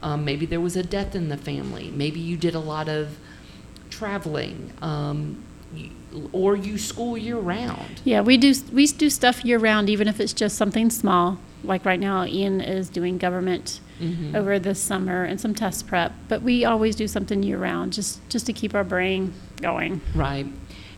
Um, 0.01 0.23
maybe 0.23 0.45
there 0.45 0.61
was 0.61 0.75
a 0.75 0.83
death 0.83 1.15
in 1.15 1.29
the 1.29 1.37
family. 1.37 1.91
Maybe 1.93 2.19
you 2.19 2.37
did 2.37 2.55
a 2.55 2.59
lot 2.59 2.87
of 2.87 3.17
traveling, 3.89 4.71
um, 4.81 5.43
or 6.31 6.55
you 6.55 6.77
school 6.77 7.17
year 7.17 7.37
round. 7.37 8.01
Yeah, 8.03 8.21
we 8.21 8.37
do 8.37 8.53
we 8.71 8.87
do 8.87 9.09
stuff 9.09 9.43
year 9.45 9.59
round, 9.59 9.89
even 9.89 10.07
if 10.07 10.19
it's 10.19 10.33
just 10.33 10.57
something 10.57 10.89
small. 10.89 11.37
Like 11.63 11.85
right 11.85 11.99
now, 11.99 12.25
Ian 12.25 12.61
is 12.61 12.89
doing 12.89 13.17
government 13.17 13.81
Mhm. 13.99 14.33
over 14.33 14.57
this 14.59 14.79
summer 14.79 15.25
and 15.25 15.41
some 15.41 15.53
test 15.53 15.85
prep. 15.85 16.13
But 16.29 16.41
we 16.41 16.63
always 16.63 16.95
do 16.95 17.05
something 17.07 17.43
year 17.43 17.57
round, 17.57 17.91
just 17.93 18.27
just 18.29 18.45
to 18.45 18.53
keep 18.53 18.73
our 18.73 18.85
brain 18.85 19.33
going. 19.61 19.99
Right. 20.15 20.47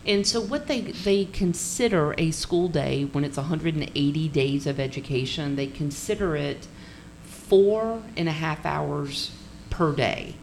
And 0.06 0.24
so 0.26 0.40
what 0.40 0.68
they 0.68 0.80
they 0.80 1.24
consider 1.26 2.14
a 2.18 2.30
school 2.30 2.68
day 2.68 3.08
when 3.10 3.24
it's 3.24 3.36
180 3.36 4.28
days 4.28 4.66
of 4.66 4.78
education, 4.78 5.56
they 5.56 5.66
consider 5.66 6.36
it 6.36 6.68
four 7.52 8.02
and 8.16 8.30
a 8.30 8.32
half 8.32 8.64
hours 8.64 9.30
per 9.68 9.92
day. 9.92 10.34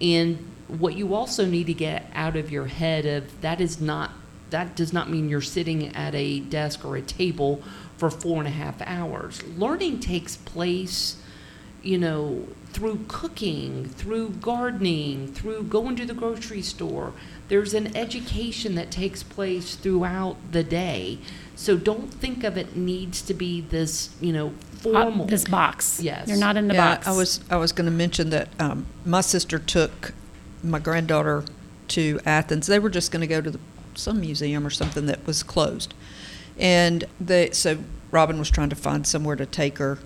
And 0.00 0.50
what 0.66 0.96
you 0.96 1.12
also 1.12 1.44
need 1.44 1.66
to 1.66 1.74
get 1.74 2.10
out 2.14 2.36
of 2.36 2.50
your 2.50 2.64
head 2.64 3.04
of 3.04 3.38
that 3.42 3.60
is 3.60 3.82
not 3.82 4.12
that 4.48 4.74
does 4.74 4.90
not 4.90 5.10
mean 5.10 5.28
you're 5.28 5.42
sitting 5.42 5.94
at 5.94 6.14
a 6.14 6.40
desk 6.40 6.86
or 6.86 6.96
a 6.96 7.02
table 7.02 7.62
for 7.98 8.10
four 8.10 8.38
and 8.38 8.48
a 8.48 8.50
half 8.50 8.80
hours. 8.80 9.42
Learning 9.58 10.00
takes 10.00 10.38
place 10.38 11.18
you 11.82 11.96
know, 11.96 12.44
through 12.70 13.04
cooking, 13.08 13.86
through 13.86 14.30
gardening, 14.30 15.32
through 15.32 15.62
going 15.64 15.96
to 15.96 16.04
the 16.04 16.14
grocery 16.14 16.62
store. 16.62 17.12
There's 17.48 17.72
an 17.72 17.96
education 17.96 18.74
that 18.74 18.90
takes 18.90 19.22
place 19.22 19.74
throughout 19.74 20.36
the 20.52 20.64
day. 20.64 21.18
So 21.54 21.76
don't 21.76 22.12
think 22.12 22.44
of 22.44 22.56
it 22.56 22.76
needs 22.76 23.22
to 23.22 23.34
be 23.34 23.60
this, 23.60 24.14
you 24.20 24.32
know, 24.32 24.52
formal. 24.78 25.24
Uh, 25.24 25.26
this 25.26 25.44
box. 25.44 26.00
Yes. 26.00 26.28
You're 26.28 26.38
not 26.38 26.56
in 26.56 26.68
the 26.68 26.74
yeah, 26.74 26.96
box. 26.96 27.06
I 27.06 27.16
was 27.16 27.40
I 27.50 27.56
was 27.56 27.72
going 27.72 27.86
to 27.86 27.96
mention 27.96 28.30
that 28.30 28.48
um, 28.60 28.86
my 29.04 29.20
sister 29.20 29.58
took 29.58 30.12
my 30.62 30.78
granddaughter 30.78 31.44
to 31.88 32.20
Athens. 32.24 32.66
They 32.66 32.78
were 32.78 32.90
just 32.90 33.10
going 33.10 33.20
to 33.20 33.26
go 33.26 33.40
to 33.40 33.50
the, 33.50 33.60
some 33.94 34.20
museum 34.20 34.66
or 34.66 34.70
something 34.70 35.06
that 35.06 35.26
was 35.26 35.42
closed, 35.42 35.94
and 36.58 37.04
they 37.20 37.50
so 37.50 37.78
Robin 38.10 38.38
was 38.38 38.50
trying 38.50 38.70
to 38.70 38.76
find 38.76 39.06
somewhere 39.06 39.36
to 39.36 39.46
take 39.46 39.78
her 39.78 39.98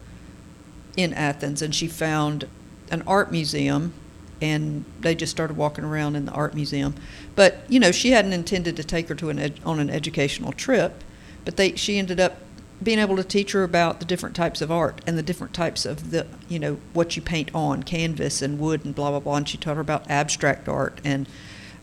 in 0.97 1.13
Athens, 1.15 1.63
and 1.63 1.75
she 1.75 1.89
found 1.89 2.47
an 2.91 3.03
art 3.07 3.33
museum, 3.33 3.93
and 4.41 4.85
they 5.01 5.15
just 5.15 5.33
started 5.33 5.57
walking 5.57 5.85
around 5.85 6.17
in 6.17 6.27
the 6.27 6.33
art 6.33 6.55
museum. 6.55 6.95
But 7.35 7.65
you 7.69 7.81
know, 7.81 7.93
she 7.93 8.11
hadn't 8.11 8.33
intended 8.33 8.77
to 8.77 8.85
take 8.85 9.09
her 9.09 9.15
to 9.17 9.31
an 9.31 9.39
ed, 9.39 9.61
on 9.65 9.81
an 9.81 9.91
educational 9.91 10.53
trip, 10.53 11.03
but 11.45 11.57
they 11.57 11.77
she 11.77 11.99
ended 11.99 12.21
up 12.21 12.39
being 12.83 12.99
able 12.99 13.17
to 13.17 13.25
teach 13.25 13.53
her 13.53 13.63
about 13.63 14.01
the 14.01 14.07
different 14.07 14.35
types 14.35 14.61
of 14.61 14.71
art 14.71 15.01
and 15.07 15.17
the 15.17 15.23
different 15.23 15.55
types 15.55 15.85
of 15.85 16.11
the 16.11 16.27
you 16.49 16.59
know 16.59 16.79
what 16.93 17.17
you 17.17 17.23
paint 17.23 17.51
on 17.55 17.83
canvas 17.83 18.43
and 18.43 18.59
wood 18.59 18.85
and 18.85 18.95
blah 18.95 19.11
blah 19.11 19.21
blah. 19.21 19.37
And 19.37 19.49
she 19.49 19.59
taught 19.59 19.77
her 19.77 19.81
about 19.81 20.09
abstract 20.11 20.69
art 20.69 21.01
and 21.05 21.27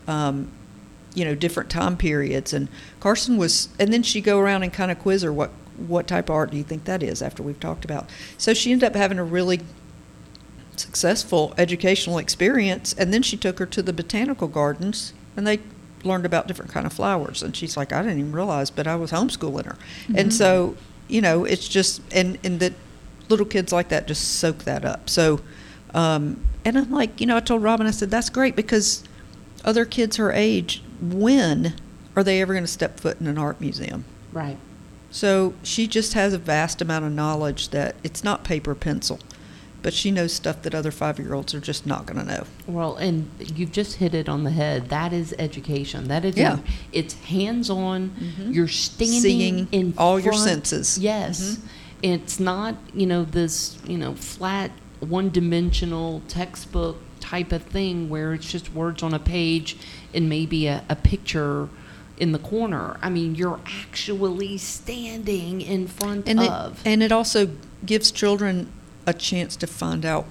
um, 0.06 0.50
you 1.14 1.24
know, 1.24 1.34
different 1.34 1.70
time 1.70 1.96
periods. 1.96 2.52
And 2.52 2.68
Carson 2.98 3.36
was, 3.36 3.68
and 3.78 3.92
then 3.92 4.02
she'd 4.02 4.24
go 4.24 4.38
around 4.38 4.62
and 4.62 4.72
kind 4.72 4.90
of 4.90 4.98
quiz 4.98 5.22
her, 5.22 5.32
what, 5.32 5.50
what 5.76 6.06
type 6.06 6.28
of 6.28 6.34
art 6.34 6.50
do 6.50 6.56
you 6.56 6.62
think 6.62 6.84
that 6.84 7.02
is 7.02 7.22
after 7.22 7.42
we've 7.42 7.60
talked 7.60 7.84
about. 7.84 8.10
So 8.38 8.54
she 8.54 8.72
ended 8.72 8.86
up 8.86 8.94
having 8.94 9.18
a 9.18 9.24
really 9.24 9.60
successful 10.76 11.54
educational 11.58 12.18
experience. 12.18 12.92
And 12.92 13.12
then 13.12 13.22
she 13.22 13.36
took 13.36 13.58
her 13.58 13.66
to 13.66 13.82
the 13.82 13.92
botanical 13.92 14.48
gardens 14.48 15.12
and 15.36 15.46
they 15.46 15.60
learned 16.02 16.24
about 16.24 16.46
different 16.46 16.70
kind 16.70 16.86
of 16.86 16.92
flowers. 16.92 17.42
And 17.42 17.56
she's 17.56 17.76
like, 17.76 17.92
I 17.92 18.02
didn't 18.02 18.18
even 18.18 18.32
realize, 18.32 18.70
but 18.70 18.86
I 18.86 18.96
was 18.96 19.10
homeschooling 19.12 19.66
her. 19.66 19.76
And 20.14 20.32
so, 20.32 20.76
you 21.10 21.20
know, 21.20 21.44
it's 21.44 21.68
just, 21.68 22.02
and, 22.12 22.38
and 22.44 22.60
that 22.60 22.72
little 23.28 23.46
kids 23.46 23.72
like 23.72 23.88
that 23.88 24.06
just 24.06 24.36
soak 24.38 24.64
that 24.64 24.84
up. 24.84 25.08
So, 25.08 25.40
um, 25.94 26.42
and 26.64 26.76
I'm 26.78 26.90
like, 26.90 27.20
you 27.20 27.26
know, 27.26 27.36
I 27.36 27.40
told 27.40 27.62
Robin, 27.62 27.86
I 27.86 27.90
said, 27.90 28.10
that's 28.10 28.30
great 28.30 28.56
because 28.56 29.04
other 29.64 29.84
kids 29.84 30.16
her 30.16 30.32
age, 30.32 30.82
when 31.00 31.74
are 32.16 32.24
they 32.24 32.40
ever 32.40 32.52
going 32.52 32.64
to 32.64 32.68
step 32.68 33.00
foot 33.00 33.20
in 33.20 33.26
an 33.26 33.38
art 33.38 33.60
museum? 33.60 34.04
Right. 34.32 34.58
So 35.10 35.54
she 35.62 35.86
just 35.86 36.14
has 36.14 36.32
a 36.32 36.38
vast 36.38 36.80
amount 36.80 37.04
of 37.04 37.12
knowledge 37.12 37.70
that 37.70 37.96
it's 38.04 38.22
not 38.22 38.44
paper 38.44 38.74
pencil, 38.74 39.18
but 39.82 39.94
she 39.94 40.10
knows 40.10 40.32
stuff 40.32 40.62
that 40.62 40.74
other 40.74 40.90
five 40.90 41.18
year 41.18 41.34
olds 41.34 41.54
are 41.54 41.60
just 41.60 41.86
not 41.86 42.06
going 42.06 42.18
to 42.18 42.24
know. 42.32 42.44
Well, 42.66 42.96
and 42.96 43.30
you've 43.38 43.72
just 43.72 43.96
hit 43.96 44.14
it 44.14 44.28
on 44.28 44.44
the 44.44 44.50
head. 44.50 44.88
That 44.90 45.12
is 45.12 45.34
education. 45.38 46.08
That 46.08 46.24
is 46.24 46.36
Yeah. 46.36 46.58
it's 46.92 47.14
hands-on. 47.14 48.10
Mhm. 48.10 48.54
You're 48.54 48.68
standing 48.68 49.20
Seeing 49.20 49.68
in 49.72 49.94
all 49.96 50.20
your 50.20 50.32
senses. 50.34 50.98
Yes. 50.98 51.40
Mhm. 51.42 51.58
It's 52.02 52.40
not, 52.40 52.76
you 52.94 53.06
know, 53.06 53.24
this, 53.24 53.76
you 53.86 53.98
know, 53.98 54.14
flat 54.14 54.70
one-dimensional 55.00 56.22
textbook 56.28 56.96
type 57.20 57.52
of 57.52 57.62
thing 57.62 58.08
where 58.08 58.34
it's 58.34 58.50
just 58.50 58.74
words 58.74 59.02
on 59.02 59.14
a 59.14 59.18
page 59.18 59.76
and 60.14 60.28
maybe 60.28 60.66
a, 60.66 60.82
a 60.88 60.96
picture 60.96 61.68
in 62.18 62.32
the 62.32 62.38
corner. 62.38 62.98
I 63.00 63.08
mean, 63.08 63.34
you're 63.34 63.60
actually 63.64 64.58
standing 64.58 65.60
in 65.60 65.86
front 65.86 66.28
And 66.28 66.40
it, 66.40 66.50
of. 66.50 66.80
and 66.84 67.02
it 67.02 67.12
also 67.12 67.48
gives 67.86 68.10
children 68.10 68.68
a 69.06 69.12
chance 69.14 69.56
to 69.56 69.66
find 69.66 70.04
out 70.04 70.26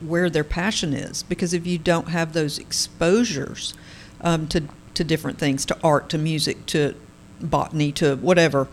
where 0.00 0.30
their 0.30 0.44
passion 0.44 0.94
is 0.94 1.22
because 1.22 1.52
if 1.52 1.66
you 1.66 1.76
don't 1.78 2.08
have 2.08 2.32
those 2.32 2.58
exposures 2.58 3.74
um, 4.22 4.46
to 4.48 4.62
to 4.94 5.04
different 5.04 5.38
things, 5.38 5.64
to 5.66 5.76
art, 5.84 6.08
to 6.10 6.18
music, 6.18 6.66
to 6.66 6.94
botany, 7.40 7.92
to 7.92 8.16
whatever, 8.16 8.66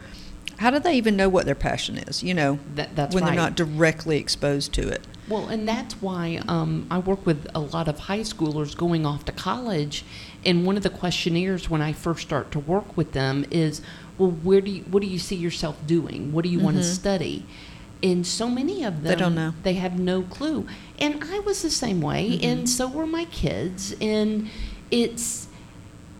how 0.58 0.72
do 0.72 0.80
they 0.80 0.96
even 0.96 1.16
know 1.16 1.30
what 1.30 1.46
their 1.46 1.54
passion 1.56 1.98
is? 1.98 2.24
You 2.24 2.34
know, 2.34 2.60
That- 2.76 2.96
that's 2.96 3.14
when 3.14 3.24
right. 3.24 3.30
they're 3.30 3.44
not 3.44 3.56
directly 3.56 4.18
exposed 4.18 4.74
to 4.74 4.88
it. 4.90 5.02
Well, 5.30 5.48
and 5.48 5.68
that's 5.68 6.02
why 6.02 6.42
um, 6.48 6.88
I 6.90 6.98
work 7.00 7.26
with 7.26 7.48
a 7.54 7.60
lot 7.60 7.88
of 7.88 8.00
high 8.00 8.22
schoolers 8.22 8.76
going 8.76 9.06
off 9.06 9.26
to 9.26 9.32
college, 9.32 10.04
and 10.44 10.66
one 10.66 10.76
of 10.76 10.84
the 10.84 10.90
questionnaires 10.90 11.70
when 11.70 11.82
I 11.82 11.94
first 11.94 12.22
start 12.24 12.52
to 12.54 12.60
work 12.60 12.98
with 12.98 13.12
them 13.12 13.46
is, 13.52 13.82
well, 14.18 14.32
where 14.32 14.60
do 14.62 14.72
you, 14.72 14.82
what 14.84 15.04
do 15.04 15.08
you 15.08 15.20
see 15.20 15.36
yourself 15.36 15.78
doing? 15.86 16.32
What 16.34 16.44
do 16.44 16.50
you 16.50 16.60
want 16.60 16.78
to 16.78 16.84
study? 16.84 17.46
And 18.04 18.26
so 18.28 18.48
many 18.50 18.84
of 18.84 19.02
them, 19.02 19.10
They 19.12 19.16
don't 19.16 19.34
know. 19.36 19.54
They 19.64 19.74
have 19.74 19.98
no 19.98 20.22
clue. 20.22 20.68
And 21.00 21.24
I 21.24 21.40
was 21.40 21.62
the 21.64 21.70
same 21.72 22.00
way, 22.02 22.38
Mhm. 22.40 22.44
and 22.46 22.70
so 22.70 22.88
were 22.88 23.08
my 23.08 23.26
kids. 23.26 23.96
And 24.00 24.50
it's 24.92 25.48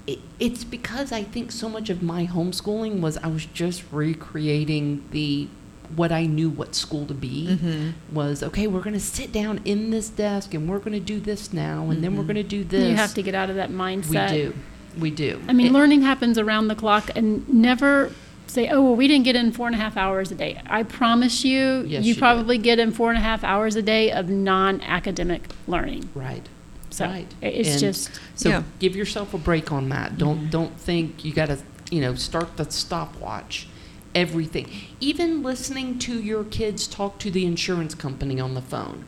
it, 0.08 0.20
it's 0.40 0.64
because 0.64 1.12
I 1.12 1.22
think 1.24 1.52
so 1.52 1.68
much 1.68 1.90
of 1.90 2.02
my 2.02 2.26
homeschooling 2.26 3.02
was 3.02 3.18
I 3.18 3.28
was 3.28 3.46
just 3.54 3.84
recreating 3.92 5.04
the 5.12 5.48
what 5.96 6.12
I 6.12 6.26
knew 6.26 6.50
what 6.50 6.76
school 6.76 7.06
to 7.08 7.14
be 7.14 7.48
Mhm. 7.62 7.94
was 8.14 8.42
okay. 8.44 8.68
We're 8.68 8.82
going 8.82 8.94
to 8.94 9.00
sit 9.00 9.32
down 9.32 9.60
in 9.66 9.90
this 9.92 10.10
desk 10.10 10.54
and 10.54 10.68
we're 10.70 10.80
going 10.80 10.94
to 10.94 11.00
do 11.00 11.20
this 11.20 11.54
now, 11.54 11.90
and 11.90 12.04
then 12.04 12.16
we're 12.18 12.24
Mhm. 12.24 12.28
going 12.28 12.36
to 12.36 12.44
do 12.44 12.64
this. 12.64 12.90
You 12.90 12.96
have 12.96 13.14
to 13.16 13.22
get 13.22 13.36
out 13.36 13.50
of 13.50 13.56
that 13.58 13.72
mindset 13.72 14.32
We 14.32 14.38
do. 14.38 14.54
We 15.00 15.12
do. 15.12 15.40
I 15.48 15.54
mean, 15.54 15.68
It- 15.68 15.74
learning 15.74 16.02
happens 16.02 16.38
around 16.38 16.68
the 16.70 16.76
clock 16.76 17.10
and 17.16 17.48
never 17.50 18.12
say, 18.48 18.70
oh, 18.70 18.82
well, 18.82 18.96
we 18.96 19.08
didn't 19.08 19.26
get 19.26 19.36
in 19.36 19.52
four 19.52 19.68
and 19.68 19.76
a 19.76 19.80
half 19.80 19.98
hours 19.98 20.32
a 20.32 20.36
day. 20.36 20.62
I 20.68 20.84
promise 20.84 21.44
you, 21.44 21.84
Yes, 21.88 22.04
you 22.06 22.14
you 22.14 22.20
probably 22.20 22.58
get 22.58 22.80
in 22.80 22.92
four 22.92 23.10
and 23.10 23.18
a 23.18 23.22
half 23.22 23.44
hours 23.44 23.76
a 23.76 23.82
day 23.82 24.12
of 24.12 24.30
non 24.30 24.82
academic 24.82 25.50
learning. 25.68 26.10
Right. 26.16 26.48
So 26.90 27.06
right. 27.06 27.28
it's 27.42 27.70
And 27.72 27.80
just, 27.80 28.20
so. 28.36 28.50
Yeah. 28.50 28.64
Give 28.80 28.96
yourself 28.96 29.34
a 29.34 29.38
break 29.38 29.72
on 29.72 29.90
that. 29.90 30.18
Don't 30.18 30.46
Mhm. 30.48 30.50
don't 30.52 30.80
think 30.80 31.24
you 31.26 31.34
got 31.34 31.48
to 31.48 31.58
you 31.92 32.02
know 32.02 32.16
start 32.16 32.58
the 32.58 32.70
stopwatch. 32.72 33.68
Everything, 34.16 34.68
even 35.00 35.44
listening 35.44 36.00
to 36.00 36.20
your 36.20 36.44
kids 36.46 36.88
talk 36.88 37.20
to 37.20 37.30
the 37.30 37.46
insurance 37.46 37.94
company 37.94 38.40
on 38.40 38.56
the 38.56 38.62
phone, 38.62 39.04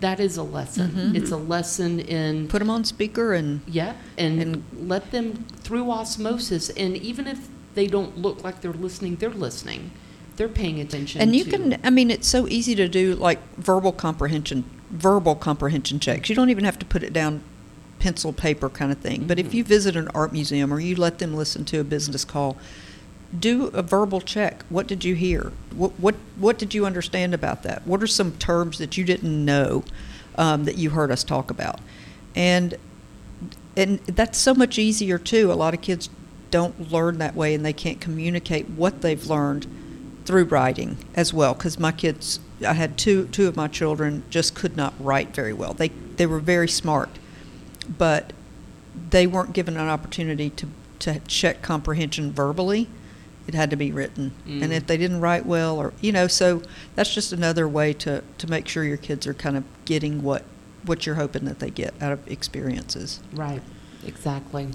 that 0.00 0.20
is 0.20 0.38
a 0.38 0.42
lesson. 0.42 0.90
Mhm. 0.92 1.14
It's 1.16 1.30
a 1.30 1.36
lesson 1.36 2.00
in 2.00 2.48
Put 2.48 2.60
them 2.60 2.70
on 2.70 2.84
speaker 2.84 3.34
and 3.34 3.60
Yeah, 3.66 3.94
and, 4.16 4.40
And- 4.40 4.62
let 4.88 5.10
them 5.10 5.44
through 5.60 5.90
osmosis, 5.90 6.70
and 6.70 6.96
even 6.96 7.26
if 7.26 7.48
they 7.78 7.86
don't 7.86 8.18
look 8.18 8.42
like 8.42 8.60
they're 8.60 8.72
listening, 8.72 9.14
they're 9.16 9.30
listening. 9.30 9.92
They're 10.34 10.48
paying 10.48 10.80
attention. 10.80 11.20
And 11.20 11.34
you 11.34 11.44
to- 11.44 11.50
can, 11.50 11.80
I 11.84 11.90
mean, 11.90 12.10
it's 12.10 12.26
so 12.26 12.48
easy 12.48 12.74
to 12.74 12.88
do 12.88 13.14
like 13.14 13.38
verbal 13.56 13.92
comprehension, 13.92 14.64
verbal 14.90 15.36
comprehension 15.36 16.00
checks. 16.00 16.28
You 16.28 16.34
don't 16.34 16.50
even 16.50 16.64
have 16.64 16.78
to 16.80 16.84
put 16.86 17.04
it 17.04 17.12
down 17.12 17.40
pencil, 18.00 18.32
paper 18.32 18.68
kind 18.68 18.90
of 18.90 18.98
thing. 18.98 19.26
But 19.28 19.38
if 19.38 19.50
Mhm. 19.50 19.54
you 19.54 19.64
visit 19.64 19.94
an 19.94 20.08
art 20.12 20.32
museum 20.32 20.72
or 20.74 20.80
you 20.80 20.96
let 20.96 21.18
them 21.20 21.34
listen 21.36 21.64
to 21.66 21.78
a 21.78 21.84
business 21.84 22.24
call, 22.24 22.56
do 23.38 23.66
a 23.66 23.82
verbal 23.82 24.20
check. 24.20 24.64
What 24.68 24.88
did 24.88 25.04
you 25.04 25.14
hear? 25.14 25.52
What, 25.74 25.92
what, 26.00 26.16
what 26.36 26.58
did 26.58 26.74
you 26.74 26.84
understand 26.84 27.32
about 27.32 27.62
that? 27.62 27.86
What 27.86 28.02
are 28.02 28.06
some 28.08 28.32
terms 28.38 28.78
that 28.78 28.96
you 28.96 29.04
didn't 29.04 29.44
know 29.44 29.84
um, 30.36 30.64
that 30.64 30.76
you 30.78 30.90
heard 30.90 31.12
us 31.12 31.22
talk 31.22 31.48
about? 31.50 31.80
And 32.34 32.76
and 33.76 34.00
that's 34.06 34.36
so 34.38 34.54
much 34.54 34.76
easier 34.78 35.18
too. 35.18 35.52
A 35.52 35.54
lot 35.54 35.72
of 35.72 35.80
kids 35.80 36.08
don't 36.50 36.90
learn 36.92 37.18
that 37.18 37.34
way, 37.34 37.54
and 37.54 37.64
they 37.64 37.72
can't 37.72 38.00
communicate 38.00 38.68
what 38.70 39.00
they've 39.02 39.24
learned 39.26 39.66
through 40.24 40.44
writing 40.44 40.98
as 41.14 41.32
well. 41.32 41.54
Because 41.54 41.78
my 41.78 41.92
kids, 41.92 42.40
I 42.66 42.74
had 42.74 42.96
two 42.98 43.26
two 43.28 43.46
of 43.48 43.56
my 43.56 43.68
children 43.68 44.22
just 44.30 44.54
could 44.54 44.76
not 44.76 44.94
write 44.98 45.34
very 45.34 45.52
well. 45.52 45.72
They 45.74 45.88
they 46.16 46.26
were 46.26 46.40
very 46.40 46.68
smart, 46.68 47.10
but 47.98 48.32
they 49.10 49.26
weren't 49.26 49.52
given 49.52 49.76
an 49.76 49.88
opportunity 49.88 50.50
to 50.50 50.66
to 51.00 51.20
check 51.26 51.62
comprehension 51.62 52.32
verbally. 52.32 52.88
It 53.46 53.54
had 53.54 53.70
to 53.70 53.76
be 53.76 53.90
written, 53.92 54.32
and 54.44 54.64
Mm. 54.64 54.72
if 54.72 54.86
they 54.86 54.98
didn't 54.98 55.20
write 55.20 55.46
well, 55.46 55.78
or 55.78 55.94
you 56.02 56.12
know, 56.12 56.26
so 56.26 56.60
that's 56.94 57.14
just 57.14 57.32
another 57.32 57.66
way 57.66 57.94
to 57.94 58.22
to 58.38 58.46
make 58.46 58.68
sure 58.68 58.84
your 58.84 58.98
kids 58.98 59.26
are 59.26 59.32
kind 59.34 59.56
of 59.56 59.64
getting 59.86 60.22
what 60.22 60.44
what 60.84 61.06
you're 61.06 61.14
hoping 61.14 61.44
that 61.46 61.58
they 61.58 61.70
get 61.70 61.94
out 62.00 62.12
of 62.12 62.26
experiences. 62.30 63.20
Right, 63.32 63.62
exactly. 64.06 64.68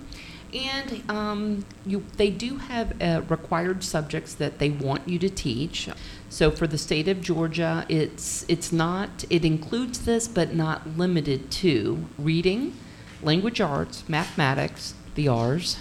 And 0.54 1.10
um, 1.10 1.66
you, 1.86 2.06
they 2.18 2.30
do 2.30 2.58
have 2.58 3.02
uh, 3.02 3.22
required 3.28 3.84
subjects 3.84 4.34
that 4.36 4.60
they 4.60 4.70
want 4.70 5.08
you 5.08 5.18
to 5.20 5.30
teach. 5.30 5.90
So 6.30 6.52
for 6.52 6.68
the 6.68 6.78
state 6.78 7.08
of 7.08 7.22
Georgia, 7.22 7.86
it's 7.90 8.46
it's 8.48 8.72
not. 8.72 9.24
It 9.30 9.46
includes 9.46 10.06
this, 10.06 10.28
but 10.28 10.54
not 10.54 10.98
limited 10.98 11.52
to 11.52 12.06
reading, 12.18 12.76
language 13.22 13.62
arts, 13.62 14.08
mathematics, 14.08 14.94
the 15.16 15.28
R's, 15.28 15.78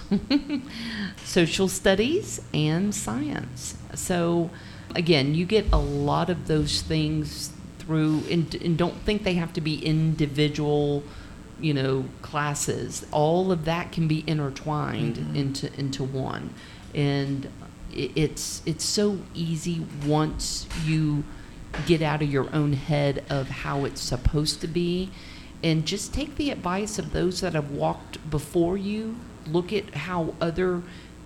social 1.25 1.69
studies, 1.69 2.41
and 2.53 2.95
science. 2.95 3.77
So 3.95 4.51
again, 4.95 5.35
you 5.35 5.47
get 5.47 5.67
a 5.73 5.79
lot 5.79 6.31
of 6.31 6.47
those 6.47 6.83
things 6.83 7.51
through, 7.79 8.23
and, 8.31 8.55
and 8.57 8.77
don't 8.77 8.99
think 9.03 9.25
they 9.25 9.35
have 9.35 9.53
to 9.55 9.61
be 9.61 9.85
individual 9.85 11.03
you 11.63 11.73
know 11.73 12.05
classes 12.23 13.07
all 13.13 13.51
of 13.53 13.65
that 13.65 13.93
can 13.93 14.07
be 14.09 14.25
intertwined 14.27 15.17
Mhm. 15.17 15.37
into 15.37 15.81
into 15.81 16.03
one 16.05 16.51
and 16.95 17.49
it's 17.95 18.63
it's 18.67 18.85
so 18.85 19.19
easy 19.35 19.87
once 20.07 20.67
you 20.85 21.25
get 21.87 22.03
out 22.03 22.21
of 22.23 22.31
your 22.31 22.49
own 22.55 22.73
head 22.75 23.25
of 23.31 23.49
how 23.49 23.85
it's 23.85 24.01
supposed 24.01 24.61
to 24.61 24.67
be 24.67 25.11
and 25.63 25.87
just 25.87 26.13
take 26.13 26.37
the 26.37 26.51
advice 26.51 26.99
of 26.99 27.13
those 27.13 27.41
that 27.41 27.55
have 27.55 27.71
walked 27.71 28.19
before 28.31 28.77
you 28.77 29.17
look 29.47 29.73
at 29.73 29.95
how 29.95 30.35
other 30.41 30.83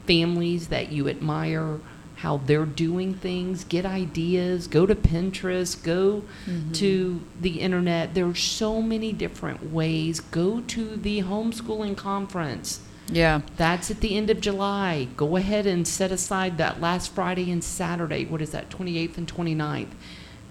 families 0.07 0.69
that 0.69 0.93
you 0.93 1.09
admire 1.09 1.78
how 2.16 2.38
they're 2.46 2.64
doing 2.66 3.12
things 3.14 3.64
get 3.64 3.85
ideas 3.85 4.66
go 4.66 4.87
to 4.87 4.94
pinterest 4.94 5.82
go 5.82 6.23
Mhm. 6.46 6.73
to 6.75 7.20
the 7.40 7.61
internet 7.61 8.14
There 8.14 8.26
are 8.26 8.35
so 8.35 8.80
many 8.82 9.12
different 9.12 9.73
ways 9.73 10.20
go 10.20 10.61
to 10.62 10.96
the 10.96 11.23
homeschooling 11.23 11.96
conference 11.96 12.80
Yeah. 13.12 13.42
that's 13.56 13.90
at 13.90 14.00
the 14.00 14.16
end 14.16 14.30
of 14.30 14.40
July. 14.40 15.06
Go 15.16 15.37
ahead 15.37 15.64
and 15.66 15.87
set 15.87 16.11
aside 16.11 16.58
that 16.58 16.80
last 16.80 17.14
Friday 17.14 17.52
and 17.52 17.62
Saturday. 17.62 18.25
What 18.25 18.42
is 18.42 18.50
that, 18.50 18.68
28th 18.68 19.16
and 19.16 19.28
29th? 19.28 19.94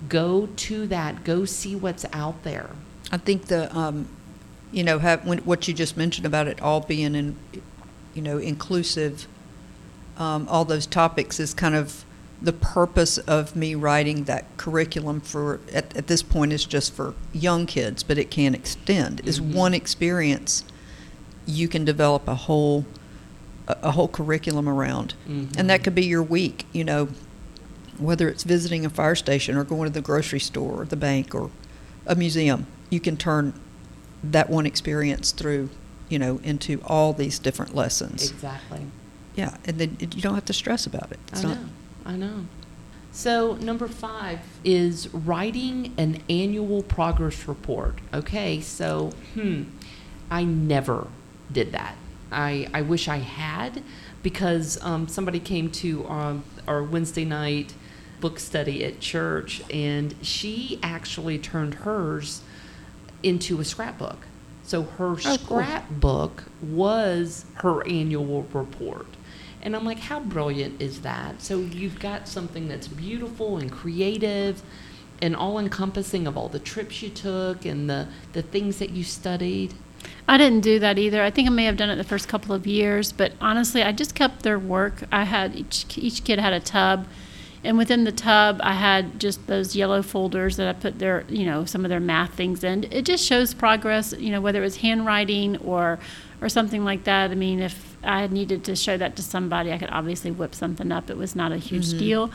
Go 0.07 0.47
to 0.55 0.87
that. 0.87 1.25
Go 1.25 1.43
see 1.43 1.75
what's 1.75 2.05
out 2.13 2.43
there. 2.43 2.69
I 3.11 3.17
think 3.17 3.47
the, 3.47 3.75
um, 3.77 4.07
you 4.71 4.83
know, 4.85 4.99
have, 4.99 5.25
when, 5.25 5.39
what 5.39 5.67
you 5.67 5.73
just 5.73 5.97
mentioned 5.97 6.25
about 6.25 6.47
it 6.47 6.61
all 6.61 6.79
being 6.79 7.13
in, 7.15 7.35
you 8.13 8.21
know, 8.21 8.37
inclusive, 8.37 9.27
um, 10.17 10.47
all 10.49 10.65
those 10.65 10.85
topics 10.85 11.39
is 11.39 11.53
kind 11.53 11.75
of 11.75 12.05
the 12.41 12.53
purpose 12.53 13.17
of 13.19 13.55
me 13.55 13.75
writing 13.75 14.25
that 14.25 14.45
curriculum 14.57 15.21
for, 15.21 15.59
at, 15.73 15.95
at 15.95 16.07
this 16.07 16.21
point 16.21 16.51
is 16.53 16.65
just 16.65 16.93
for 16.93 17.13
young 17.33 17.65
kids, 17.65 18.03
but 18.03 18.17
it 18.17 18.29
can 18.29 18.53
extend, 18.53 19.21
is 19.25 19.39
Mhm. 19.39 19.53
one 19.53 19.73
experience 19.73 20.63
you 21.47 21.67
can 21.67 21.85
develop 21.85 22.27
a 22.27 22.35
whole 22.35 22.85
a, 23.67 23.77
a 23.83 23.91
whole 23.91 24.07
curriculum 24.07 24.69
around. 24.69 25.15
Mhm. 25.27 25.57
And 25.57 25.69
that 25.71 25.83
could 25.83 25.95
be 25.95 26.05
your 26.05 26.21
week, 26.21 26.65
you 26.71 26.83
know, 26.83 27.07
whether 27.97 28.29
it's 28.29 28.43
visiting 28.43 28.85
a 28.85 28.89
fire 28.91 29.15
station 29.15 29.55
or 29.57 29.63
going 29.63 29.85
to 29.85 29.89
the 29.93 30.01
grocery 30.01 30.39
store 30.39 30.81
or 30.81 30.85
the 30.85 30.95
bank 30.95 31.33
or 31.33 31.49
a 32.05 32.13
museum. 32.15 32.67
You 32.91 32.99
can 32.99 33.17
turn 33.17 33.53
that 34.23 34.49
one 34.51 34.67
experience 34.67 35.31
through, 35.31 35.69
you 36.09 36.19
know, 36.19 36.39
into 36.43 36.79
all 36.85 37.11
these 37.13 37.39
different 37.39 37.73
lessons. 37.73 38.29
Exactly. 38.29 38.81
Yeah, 39.35 39.57
and 39.65 39.77
then 39.77 39.97
you 39.99 40.21
don't 40.21 40.35
have 40.35 40.45
to 40.45 40.53
stress 40.53 40.85
about 40.85 41.11
it. 41.11 41.19
It's 41.27 41.43
I 41.43 41.49
not 41.49 41.57
know. 41.57 41.69
I 42.05 42.15
know. 42.15 42.45
So 43.11 43.55
number 43.55 43.87
five 43.87 44.39
is 44.63 45.13
writing 45.13 45.93
an 45.97 46.21
annual 46.29 46.83
progress 46.83 47.47
report. 47.47 47.99
Okay, 48.13 48.59
so 48.61 49.11
hmm, 49.33 49.63
I 50.29 50.43
never 50.43 51.07
did 51.51 51.71
that. 51.71 51.95
I 52.31 52.67
I 52.73 52.81
wish 52.81 53.07
I 53.07 53.17
had 53.17 53.83
because 54.23 54.81
um, 54.83 55.07
somebody 55.07 55.39
came 55.39 55.69
to 55.71 56.07
um, 56.07 56.43
our 56.67 56.83
Wednesday 56.83 57.25
night 57.25 57.73
book 58.19 58.39
study 58.39 58.83
at 58.83 58.99
church 58.99 59.61
and 59.71 60.15
she 60.21 60.79
actually 60.81 61.37
turned 61.37 61.75
hers 61.75 62.41
into 63.23 63.59
a 63.59 63.65
scrapbook. 63.65 64.25
So 64.65 64.83
her 64.83 65.11
oh, 65.11 65.15
cool. 65.15 65.37
scrapbook 65.37 66.43
was 66.61 67.45
her 67.55 67.85
annual 67.87 68.43
report. 68.51 69.07
And 69.61 69.75
I'm 69.75 69.85
like, 69.85 69.99
how 69.99 70.19
brilliant 70.19 70.81
is 70.81 71.01
that? 71.01 71.41
So 71.41 71.59
you've 71.59 71.99
got 71.99 72.27
something 72.27 72.67
that's 72.67 72.87
beautiful 72.87 73.57
and 73.57 73.71
creative 73.71 74.61
and 75.21 75.35
all 75.35 75.57
encompassing 75.57 76.27
of 76.27 76.37
all 76.37 76.49
the 76.49 76.59
trips 76.59 77.01
you 77.01 77.09
took 77.09 77.65
and 77.65 77.89
the, 77.89 78.07
the 78.33 78.41
things 78.41 78.77
that 78.79 78.91
you 78.91 79.03
studied. 79.03 79.73
I 80.27 80.37
didn't 80.37 80.61
do 80.61 80.79
that 80.79 80.97
either. 80.97 81.23
I 81.23 81.31
think 81.31 81.47
I 81.47 81.51
may 81.51 81.65
have 81.65 81.77
done 81.77 81.89
it 81.89 81.95
the 81.95 82.03
first 82.03 82.27
couple 82.27 82.53
of 82.53 82.67
years, 82.67 83.11
but 83.11 83.33
honestly, 83.39 83.81
I 83.83 83.91
just 83.91 84.13
kept 84.15 84.43
their 84.43 84.59
work. 84.59 85.03
I 85.11 85.23
had 85.23 85.55
each 85.55 85.85
each 85.97 86.23
kid 86.23 86.39
had 86.39 86.53
a 86.53 86.59
tub, 86.59 87.07
and 87.65 87.77
within 87.77 88.03
the 88.05 88.11
tub, 88.11 88.59
I 88.63 88.73
had 88.73 89.19
just 89.19 89.47
those 89.47 89.75
yellow 89.75 90.01
folders 90.01 90.55
that 90.57 90.67
I 90.67 90.73
put 90.73 90.99
their 90.99 91.25
you 91.27 91.45
know 91.45 91.65
some 91.65 91.83
of 91.83 91.89
their 91.89 91.99
math 91.99 92.33
things 92.35 92.63
in. 92.63 92.85
It 92.91 93.03
just 93.05 93.25
shows 93.25 93.53
progress. 93.53 94.13
You 94.17 94.31
know 94.31 94.39
whether 94.41 94.59
it 94.59 94.65
was 94.65 94.77
handwriting 94.77 95.57
or 95.57 95.99
or 96.41 96.49
something 96.49 96.85
like 96.85 97.03
that. 97.05 97.31
I 97.31 97.35
mean, 97.35 97.59
if 97.61 97.97
I 98.03 98.21
had 98.21 98.31
needed 98.31 98.63
to 98.65 98.75
show 98.75 98.97
that 98.97 99.15
to 99.15 99.23
somebody, 99.23 99.71
I 99.73 99.77
could 99.77 99.89
obviously 99.89 100.31
whip 100.31 100.53
something 100.53 100.91
up. 100.91 101.09
It 101.09 101.17
was 101.17 101.35
not 101.35 101.51
a 101.51 101.57
huge 101.57 101.93
Mhm. 101.93 101.99
deal. 101.99 102.31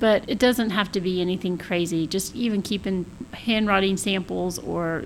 But 0.00 0.22
it 0.28 0.38
doesn't 0.38 0.70
have 0.70 0.92
to 0.92 1.00
be 1.00 1.20
anything 1.20 1.58
crazy. 1.58 2.06
Just 2.06 2.36
even 2.36 2.62
keeping 2.62 3.04
handwriting 3.32 3.96
samples 3.96 4.58
or 4.60 5.04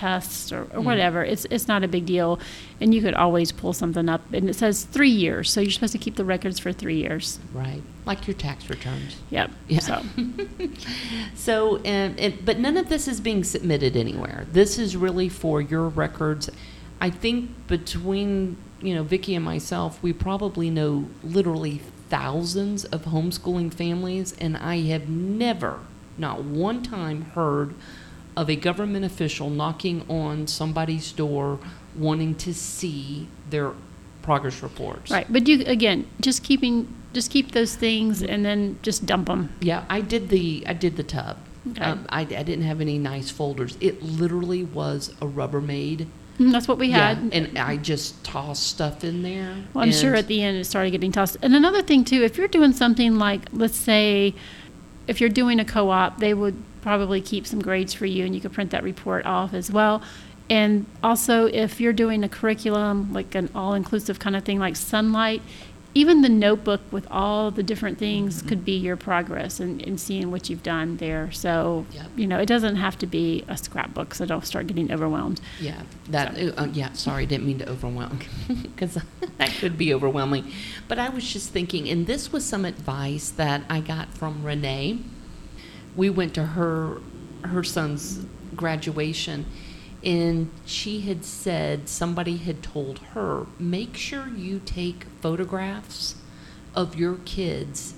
tests 0.00 0.50
or, 0.52 0.62
or 0.74 0.80
Mm. 0.80 0.84
whatever. 0.84 1.22
It's 1.32 1.44
it's 1.50 1.68
not 1.68 1.84
a 1.84 1.88
big 1.88 2.06
deal, 2.06 2.38
and 2.80 2.94
you 2.94 3.00
could 3.02 3.14
always 3.14 3.52
pull 3.52 3.72
something 3.72 4.08
up. 4.08 4.22
And 4.32 4.48
it 4.48 4.54
says 4.56 4.84
three 4.84 5.10
years, 5.24 5.50
so 5.50 5.60
you're 5.60 5.70
supposed 5.78 5.92
to 5.92 5.98
keep 6.06 6.16
the 6.16 6.24
records 6.24 6.58
for 6.58 6.72
three 6.72 6.96
years. 6.96 7.38
Right. 7.52 7.82
Like 8.06 8.26
your 8.26 8.34
tax 8.34 8.70
returns. 8.70 9.16
Yep. 9.30 9.50
Yeah. 9.68 9.80
So 9.80 10.02
So, 11.34 11.76
and, 11.84 12.18
and, 12.18 12.44
but 12.44 12.58
none 12.58 12.76
of 12.76 12.88
this 12.88 13.08
is 13.08 13.20
being 13.20 13.44
submitted 13.44 13.96
anywhere. 13.96 14.46
This 14.52 14.78
is 14.78 14.96
really 14.96 15.28
for 15.28 15.60
your 15.60 15.88
records. 15.88 16.50
I 17.00 17.10
think 17.10 17.50
between 17.66 18.56
you 18.82 18.94
know 18.94 19.02
Vicki 19.02 19.34
and 19.34 19.44
myself, 19.44 20.02
we 20.02 20.12
probably 20.12 20.70
know 20.70 21.06
literally 21.22 21.80
thousands 22.08 22.84
of 22.86 23.04
homeschooling 23.04 23.72
families, 23.72 24.34
and 24.40 24.56
I 24.56 24.80
have 24.92 25.08
never, 25.08 25.80
not 26.18 26.42
one 26.42 26.82
time, 26.82 27.22
heard 27.36 27.74
of 28.40 28.48
a 28.48 28.56
government 28.56 29.04
official 29.04 29.50
knocking 29.50 30.02
on 30.08 30.46
somebody's 30.46 31.12
door 31.12 31.58
wanting 31.94 32.34
to 32.34 32.54
see 32.54 33.28
their 33.50 33.72
progress 34.22 34.62
reports. 34.62 35.10
right, 35.10 35.30
but 35.30 35.46
you 35.46 35.62
again 35.66 36.06
just 36.20 36.42
keeping 36.42 36.88
just 37.12 37.30
keep 37.30 37.52
those 37.52 37.74
things 37.76 38.22
and 38.22 38.44
then 38.44 38.78
just 38.80 39.04
dump 39.04 39.26
them. 39.26 39.52
Yeah, 39.60 39.84
I 39.90 40.00
did 40.00 40.30
the 40.30 40.64
I 40.66 40.72
did 40.72 40.96
the 40.96 41.02
tub. 41.02 41.36
Okay. 41.72 41.84
Um, 41.84 42.06
I, 42.08 42.22
I 42.22 42.24
didn't 42.24 42.62
have 42.62 42.80
any 42.80 42.98
nice 42.98 43.30
folders. 43.30 43.76
It 43.80 44.02
literally 44.02 44.64
was 44.64 45.10
a 45.20 45.26
Rubbermaid. 45.26 46.06
Mm, 46.38 46.52
That's 46.52 46.66
what 46.66 46.78
we 46.78 46.90
had. 46.90 47.18
Yeah, 47.18 47.28
and 47.32 47.58
I 47.58 47.76
just 47.76 48.24
tossed 48.24 48.66
stuff 48.66 49.04
in 49.04 49.22
there. 49.22 49.54
Well, 49.74 49.84
I'm 49.84 49.92
sure 49.92 50.14
at 50.14 50.26
the 50.26 50.42
end 50.42 50.56
it 50.56 50.64
started 50.64 50.92
getting 50.92 51.12
tossed. 51.12 51.36
And 51.42 51.54
another 51.54 51.82
thing 51.82 52.02
too, 52.02 52.22
if 52.22 52.38
you're 52.38 52.48
doing 52.48 52.72
something 52.72 53.16
like, 53.16 53.42
let's 53.52 53.76
say, 53.76 54.34
if 55.06 55.20
you're 55.20 55.28
doing 55.28 55.60
a 55.60 55.66
co-op, 55.66 56.18
they 56.18 56.32
would 56.32 56.56
probably 56.82 57.20
keep 57.20 57.46
some 57.46 57.60
grades 57.60 57.92
for 57.94 58.06
you, 58.06 58.24
and 58.24 58.34
you 58.34 58.40
could 58.40 58.52
print 58.52 58.70
that 58.70 58.82
report 58.82 59.26
off 59.26 59.54
as 59.54 59.70
well. 59.70 60.02
And 60.48 60.86
also, 61.02 61.46
if 61.46 61.80
you're 61.80 61.92
doing 61.92 62.24
a 62.24 62.28
curriculum 62.28 63.12
like 63.12 63.34
an 63.34 63.50
all-inclusive 63.54 64.18
kind 64.18 64.34
of 64.34 64.44
thing, 64.44 64.58
like 64.58 64.74
Sonlight, 64.74 65.42
even 65.92 66.22
the 66.22 66.28
notebook 66.28 66.80
with 66.92 67.04
all 67.10 67.50
the 67.50 67.64
different 67.64 67.98
things 67.98 68.42
Mhm. 68.42 68.48
could 68.48 68.64
be 68.64 68.76
your 68.76 68.96
progress 68.96 69.58
and, 69.58 69.82
and 69.82 69.98
seeing 70.00 70.30
what 70.30 70.48
you've 70.48 70.62
done 70.62 70.98
there. 70.98 71.32
So, 71.32 71.84
Yep. 71.92 72.06
you 72.16 72.26
know, 72.28 72.38
it 72.38 72.46
doesn't 72.46 72.76
have 72.76 72.96
to 72.98 73.06
be 73.08 73.44
a 73.48 73.56
scrapbook, 73.56 74.14
so 74.14 74.24
don't 74.24 74.46
start 74.46 74.68
getting 74.68 74.92
overwhelmed. 74.92 75.40
Yeah, 75.60 75.82
that. 76.08 76.36
Uh, 76.56 76.68
yeah, 76.72 76.92
sorry, 76.92 77.26
didn't 77.26 77.44
mean 77.46 77.58
to 77.58 77.68
overwhelm 77.68 78.20
because 78.62 78.98
that 79.38 79.50
could 79.60 79.76
be 79.76 79.92
overwhelming. 79.92 80.50
But 80.86 81.00
I 81.00 81.08
was 81.08 81.32
just 81.32 81.50
thinking, 81.50 81.88
and 81.88 82.06
this 82.06 82.32
was 82.32 82.44
some 82.44 82.64
advice 82.64 83.28
that 83.30 83.62
I 83.68 83.80
got 83.80 84.14
from 84.14 84.44
Renee. 84.44 84.98
We 85.96 86.10
went 86.10 86.34
to 86.34 86.44
her 86.44 87.00
her 87.42 87.64
son's 87.64 88.26
graduation, 88.54 89.46
and 90.04 90.50
she 90.66 91.00
had 91.00 91.24
said 91.24 91.88
somebody 91.88 92.36
had 92.36 92.62
told 92.62 92.98
her 93.14 93.46
make 93.58 93.96
sure 93.96 94.28
you 94.28 94.60
take 94.64 95.04
photographs 95.20 96.16
of 96.74 96.96
your 96.96 97.16
kids 97.24 97.94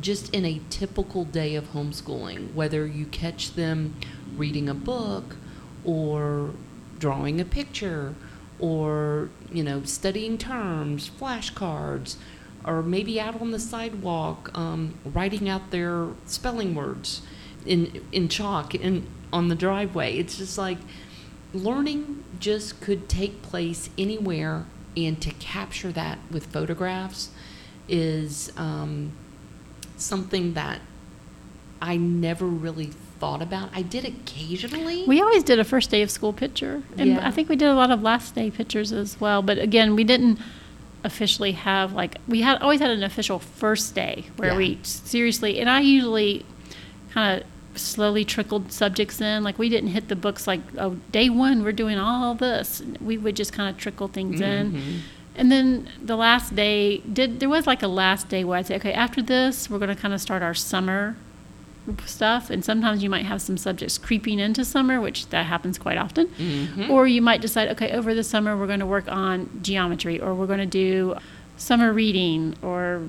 just 0.00 0.34
in 0.34 0.44
a 0.44 0.60
typical 0.68 1.24
day 1.24 1.54
of 1.54 1.72
homeschooling, 1.72 2.52
whether 2.54 2.86
you 2.86 3.06
catch 3.06 3.54
them 3.54 3.94
reading 4.36 4.68
a 4.68 4.74
book 4.74 5.36
or 5.84 6.50
drawing 6.98 7.40
a 7.40 7.44
picture 7.44 8.14
or, 8.58 9.30
you 9.52 9.62
know, 9.62 9.82
studying 9.84 10.38
terms, 10.38 11.10
flashcards, 11.10 12.16
or 12.64 12.82
maybe 12.82 13.20
out 13.20 13.40
on 13.40 13.50
the 13.50 13.58
sidewalk 13.58 14.50
um, 14.56 14.98
writing 15.04 15.48
out 15.48 15.70
their 15.70 16.08
spelling 16.26 16.74
words 16.74 17.22
in, 17.66 18.04
in 18.12 18.28
chalk 18.28 18.74
in, 18.74 19.06
on 19.32 19.48
the 19.48 19.54
driveway. 19.54 20.16
It's 20.16 20.38
just 20.38 20.58
like 20.58 20.78
learning 21.54 22.24
just 22.38 22.80
could 22.80 23.08
take 23.08 23.42
place 23.42 23.90
anywhere, 23.96 24.66
and 24.96 25.20
to 25.22 25.30
capture 25.32 25.92
that 25.92 26.18
with 26.30 26.46
photographs 26.46 27.30
is 27.88 28.52
um, 28.56 29.12
something 29.96 30.54
that 30.54 30.80
I 31.80 31.96
never 31.96 32.46
really 32.46 32.86
thought 32.86 33.42
about. 33.42 33.70
I 33.74 33.82
did 33.82 34.04
occasionally. 34.04 35.04
We 35.06 35.20
always 35.20 35.44
did 35.44 35.58
a 35.58 35.64
first 35.64 35.90
day 35.90 36.02
of 36.02 36.10
school 36.10 36.32
picture, 36.32 36.82
and 36.98 37.10
Yeah. 37.10 37.26
I 37.26 37.30
think 37.30 37.48
we 37.48 37.56
did 37.56 37.68
a 37.68 37.74
lot 37.74 37.90
of 37.90 38.02
last 38.02 38.34
day 38.34 38.50
pictures 38.50 38.92
as 38.92 39.20
well. 39.20 39.42
But 39.42 39.58
again, 39.58 39.94
we 39.94 40.04
didn't 40.04 40.38
officially 41.04 41.52
have 41.52 41.92
like 41.92 42.16
we 42.28 42.42
had 42.42 42.60
always 42.62 42.80
had 42.80 42.90
an 42.90 43.02
official 43.02 43.38
first 43.38 43.94
day 43.94 44.26
where 44.36 44.50
Yeah. 44.52 44.56
we 44.56 44.78
seriously 44.82 45.58
and 45.60 45.68
I 45.68 45.80
usually 45.80 46.44
kind 47.12 47.40
of 47.42 47.46
slowly 47.80 48.24
trickled 48.24 48.70
subjects 48.72 49.20
in. 49.20 49.42
Like 49.42 49.58
we 49.58 49.68
didn't 49.68 49.90
hit 49.90 50.08
the 50.08 50.16
books 50.16 50.46
like 50.46 50.60
oh 50.78 50.96
day 51.10 51.28
one 51.30 51.64
we're 51.64 51.72
doing 51.72 51.98
all 51.98 52.34
this. 52.34 52.82
We 53.00 53.18
would 53.18 53.34
just 53.34 53.52
kind 53.52 53.68
of 53.68 53.76
trickle 53.80 54.08
things 54.08 54.40
in. 54.40 54.72
Mhm. 54.72 54.98
And 55.34 55.50
then 55.50 55.88
the 56.02 56.16
last 56.16 56.54
day 56.54 56.98
did 56.98 57.40
there 57.40 57.48
was 57.48 57.66
like 57.66 57.82
a 57.82 57.88
last 57.88 58.28
day 58.28 58.44
where 58.44 58.58
I'd 58.58 58.66
say, 58.66 58.76
okay, 58.76 58.92
after 58.92 59.22
this 59.22 59.68
we're 59.70 59.78
going 59.78 59.94
to 59.94 60.00
kind 60.00 60.12
of 60.14 60.20
start 60.20 60.42
our 60.42 60.54
summer 60.54 61.16
stuff, 62.06 62.48
and 62.50 62.64
sometimes 62.64 63.02
you 63.02 63.10
might 63.10 63.24
have 63.26 63.42
some 63.42 63.56
subjects 63.56 63.98
creeping 63.98 64.38
into 64.38 64.64
summer, 64.64 65.00
which 65.00 65.28
that 65.30 65.46
happens 65.46 65.78
quite 65.78 65.98
often. 65.98 66.28
Mhm. 66.28 66.88
Or 66.90 67.06
you 67.06 67.20
might 67.22 67.40
decide, 67.40 67.68
okay, 67.70 67.90
over 67.90 68.14
the 68.14 68.22
summer 68.24 68.56
we're 68.56 68.66
going 68.68 68.80
to 68.80 68.86
work 68.86 69.10
on 69.10 69.48
geometry, 69.62 70.20
or 70.20 70.34
we're 70.34 70.46
going 70.46 70.60
to 70.60 70.66
do 70.66 71.16
summer 71.56 71.92
reading, 71.92 72.54
or 72.62 73.02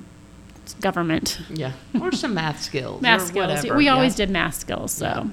government 0.80 1.38
Yeah, 1.50 1.72
or 2.00 2.10
some 2.12 2.34
math 2.34 2.62
skills. 2.62 3.00
math 3.02 3.22
or 3.22 3.26
skills. 3.26 3.48
Whatever. 3.48 3.76
We 3.76 3.84
yeah. 3.86 3.92
always 3.94 4.14
did 4.14 4.30
math 4.30 4.54
skills, 4.54 4.92
so. 4.92 5.06
Yeah. 5.06 5.24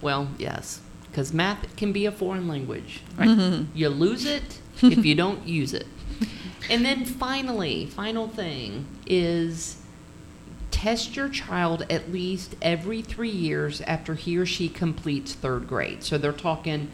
Well, 0.00 0.28
yes, 0.38 0.80
because 1.10 1.32
math 1.34 1.76
can 1.76 1.92
be 1.92 2.06
a 2.06 2.12
foreign 2.12 2.48
language. 2.48 3.00
Right. 3.18 3.28
Mhm. 3.28 3.66
You 3.74 3.88
lose 3.90 4.24
it 4.24 4.60
if 4.82 5.04
you 5.04 5.14
don't 5.14 5.46
use 5.46 5.74
it. 5.74 5.86
And 6.70 6.84
then 6.84 7.04
finally, 7.04 7.86
final 7.86 8.28
thing 8.28 8.84
is 9.06 9.76
test 10.80 11.14
your 11.14 11.28
child 11.28 11.84
at 11.90 12.10
least 12.10 12.56
every 12.62 13.02
three 13.02 13.28
years 13.30 13.82
after 13.82 14.14
he 14.14 14.38
or 14.38 14.46
she 14.46 14.66
completes 14.66 15.34
third 15.34 15.68
grade. 15.68 16.02
So 16.02 16.16
they're 16.16 16.32
talking 16.32 16.90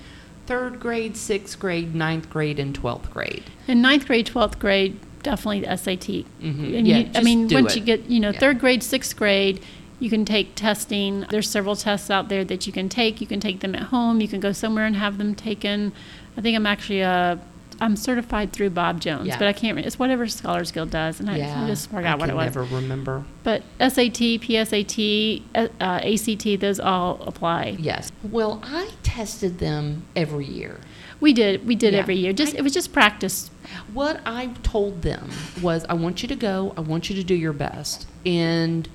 third 0.47 0.81
grade, 0.81 1.17
sixth 1.17 1.59
grade, 1.61 1.95
ninth 1.95 2.29
grade, 2.29 2.59
and 2.59 2.75
twelfth 2.75 3.11
grade. 3.13 3.45
In 3.69 3.81
ninth 3.81 4.07
grade, 4.07 4.27
twelfth 4.27 4.59
grade, 4.59 4.99
definitely 5.23 5.61
the 5.61 5.77
SAT. 5.77 6.25
Mhm. 6.43 6.79
And 6.79 6.87
Yeah, 6.89 6.99
you, 6.99 7.11
I 7.15 7.23
mean, 7.23 7.49
once 7.49 7.77
it. 7.77 7.79
you 7.81 7.85
get, 7.85 8.11
you 8.11 8.19
know, 8.19 8.31
Yeah. 8.31 8.41
third 8.41 8.59
grade, 8.59 8.83
sixth 8.83 9.17
grade, 9.17 9.61
you 10.01 10.11
can 10.11 10.25
take 10.25 10.57
testing. 10.57 11.25
There's 11.31 11.49
several 11.49 11.77
tests 11.77 12.11
out 12.11 12.29
there 12.29 12.45
that 12.45 12.67
you 12.67 12.73
can 12.73 12.89
take. 12.89 13.21
You 13.21 13.27
can 13.29 13.39
take 13.41 13.61
them 13.61 13.75
at 13.77 13.83
home. 13.85 14.21
You 14.21 14.27
can 14.29 14.41
go 14.41 14.51
somewhere 14.51 14.85
and 14.87 14.97
have 14.97 15.17
them 15.17 15.35
taken. 15.37 15.93
I 16.37 16.41
think 16.41 16.57
I'm 16.57 16.67
actually 16.67 17.01
a 17.03 17.39
I'm 17.81 17.97
certified 17.97 18.53
through 18.53 18.71
Bob 18.71 19.01
Jones, 19.01 19.27
Yeah. 19.29 19.39
but 19.39 19.49
I 19.49 19.53
can't. 19.53 19.77
re- 19.77 19.85
It's 19.85 19.99
whatever 19.99 20.27
Scholars 20.27 20.73
Guild 20.73 20.91
does, 20.91 21.21
and 21.21 21.29
I, 21.31 21.35
I 21.37 21.67
just 21.67 21.91
forgot 21.91 22.15
I 22.15 22.17
what 22.17 22.31
it 22.31 22.35
was. 22.35 22.45
never 22.47 22.63
remember. 22.65 23.25
But 23.45 23.63
SAT, 23.79 24.39
PSAT, 24.41 25.43
uh, 25.55 25.69
uh, 25.81 26.01
ACT, 26.03 26.61
those 26.61 26.81
all 26.81 27.23
apply. 27.27 27.77
Yes. 27.79 28.13
Well, 28.23 28.61
I 28.65 28.91
tested 29.03 29.59
them 29.59 30.05
every 30.15 30.47
year. 30.47 30.81
We 31.21 31.33
did. 31.33 31.67
We 31.67 31.75
did 31.75 31.93
Yeah. 31.95 32.01
every 32.01 32.17
year. 32.17 32.33
Just 32.33 32.55
I- 32.55 32.59
it 32.59 32.63
was 32.63 32.73
just 32.75 32.93
practice. 32.93 33.51
What 33.93 34.21
I 34.27 34.49
told 34.63 35.03
them 35.03 35.31
was, 35.61 35.85
I 35.89 35.95
want 35.95 36.23
you 36.23 36.29
to 36.29 36.37
go. 36.37 36.73
I 36.77 36.81
want 36.81 37.09
you 37.11 37.17
to 37.17 37.23
do 37.25 37.35
your 37.35 37.53
best. 37.53 38.07
And, 38.25 38.89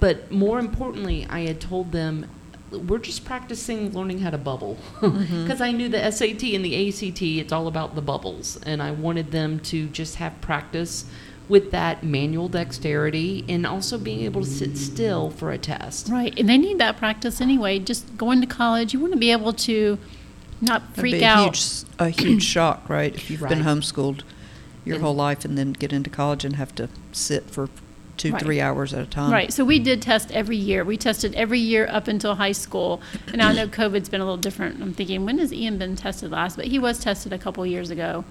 but 0.00 0.30
more 0.32 0.58
importantly, 0.58 1.26
I 1.30 1.40
had 1.40 1.60
told 1.60 1.92
them, 1.92 2.26
we're 2.78 2.98
just 2.98 3.24
practicing 3.24 3.92
learning 3.92 4.20
how 4.20 4.30
to 4.30 4.38
bubble. 4.38 4.76
Mm-hmm. 5.00 5.42
Because 5.46 5.60
I 5.60 5.72
knew 5.72 5.88
the 5.88 6.10
SAT 6.10 6.42
and 6.54 6.64
the 6.64 6.88
ACT, 6.88 7.22
it's 7.22 7.52
all 7.52 7.66
about 7.68 7.94
the 7.94 8.02
bubbles. 8.02 8.58
And 8.64 8.82
I 8.82 8.90
wanted 8.90 9.30
them 9.32 9.60
to 9.60 9.86
just 9.88 10.16
have 10.16 10.40
practice 10.40 11.04
with 11.48 11.70
that 11.70 12.02
manual 12.02 12.48
dexterity 12.48 13.44
and 13.48 13.64
also 13.66 13.96
being 13.98 14.22
able 14.22 14.42
to 14.42 14.48
sit 14.48 14.76
still 14.76 15.30
for 15.30 15.52
a 15.52 15.58
test. 15.58 16.08
Right, 16.08 16.36
and 16.38 16.48
they 16.48 16.58
need 16.58 16.78
that 16.78 16.96
practice 16.96 17.40
anyway. 17.40 17.78
Just 17.78 18.16
going 18.16 18.40
to 18.40 18.46
college, 18.48 18.92
you 18.92 18.98
want 19.00 19.12
to 19.12 19.18
be 19.18 19.30
able 19.30 19.52
to 19.52 19.98
not 20.60 20.96
freak 20.96 21.14
be 21.14 21.22
a 21.22 21.26
out. 21.28 21.44
huge, 21.44 21.56
s- 21.58 21.84
a 22.00 22.08
huge 22.08 22.42
shock, 22.54 22.88
right? 22.88 23.14
If 23.14 23.30
you've 23.30 23.40
been 23.48 23.60
homeschooled 23.62 24.22
your 24.84 24.96
And- 24.96 25.04
whole 25.04 25.12
mm-hmm. 25.12 25.18
life 25.20 25.44
and 25.44 25.56
then 25.56 25.72
get 25.72 25.92
into 25.92 26.10
college 26.10 26.44
and 26.44 26.56
have 26.56 26.74
to 26.76 26.88
sit 27.12 27.48
for 27.50 27.68
two, 28.16 28.32
Right. 28.32 28.42
three 28.42 28.60
hours 28.60 28.94
at 28.94 29.02
a 29.02 29.06
time. 29.06 29.32
Right, 29.32 29.52
so 29.52 29.64
we 29.64 29.78
did 29.78 30.02
test 30.02 30.30
every 30.32 30.56
year. 30.56 30.84
We 30.84 30.96
tested 30.96 31.34
every 31.34 31.58
year 31.58 31.86
up 31.90 32.08
until 32.08 32.34
high 32.34 32.52
school. 32.52 33.00
And 33.32 33.42
I 33.42 33.52
know 33.52 33.66
COVID's 33.78 34.08
been 34.08 34.20
a 34.20 34.24
little 34.24 34.36
different. 34.36 34.80
I'm 34.82 34.92
thinking, 34.94 35.24
when 35.24 35.38
has 35.38 35.52
Ian 35.52 35.78
been 35.78 35.96
tested 35.96 36.30
last? 36.30 36.56
But 36.56 36.66
he 36.66 36.78
was 36.78 36.98
tested 36.98 37.32
a 37.32 37.38
couple 37.38 37.64
years 37.66 37.90
ago. 37.90 38.24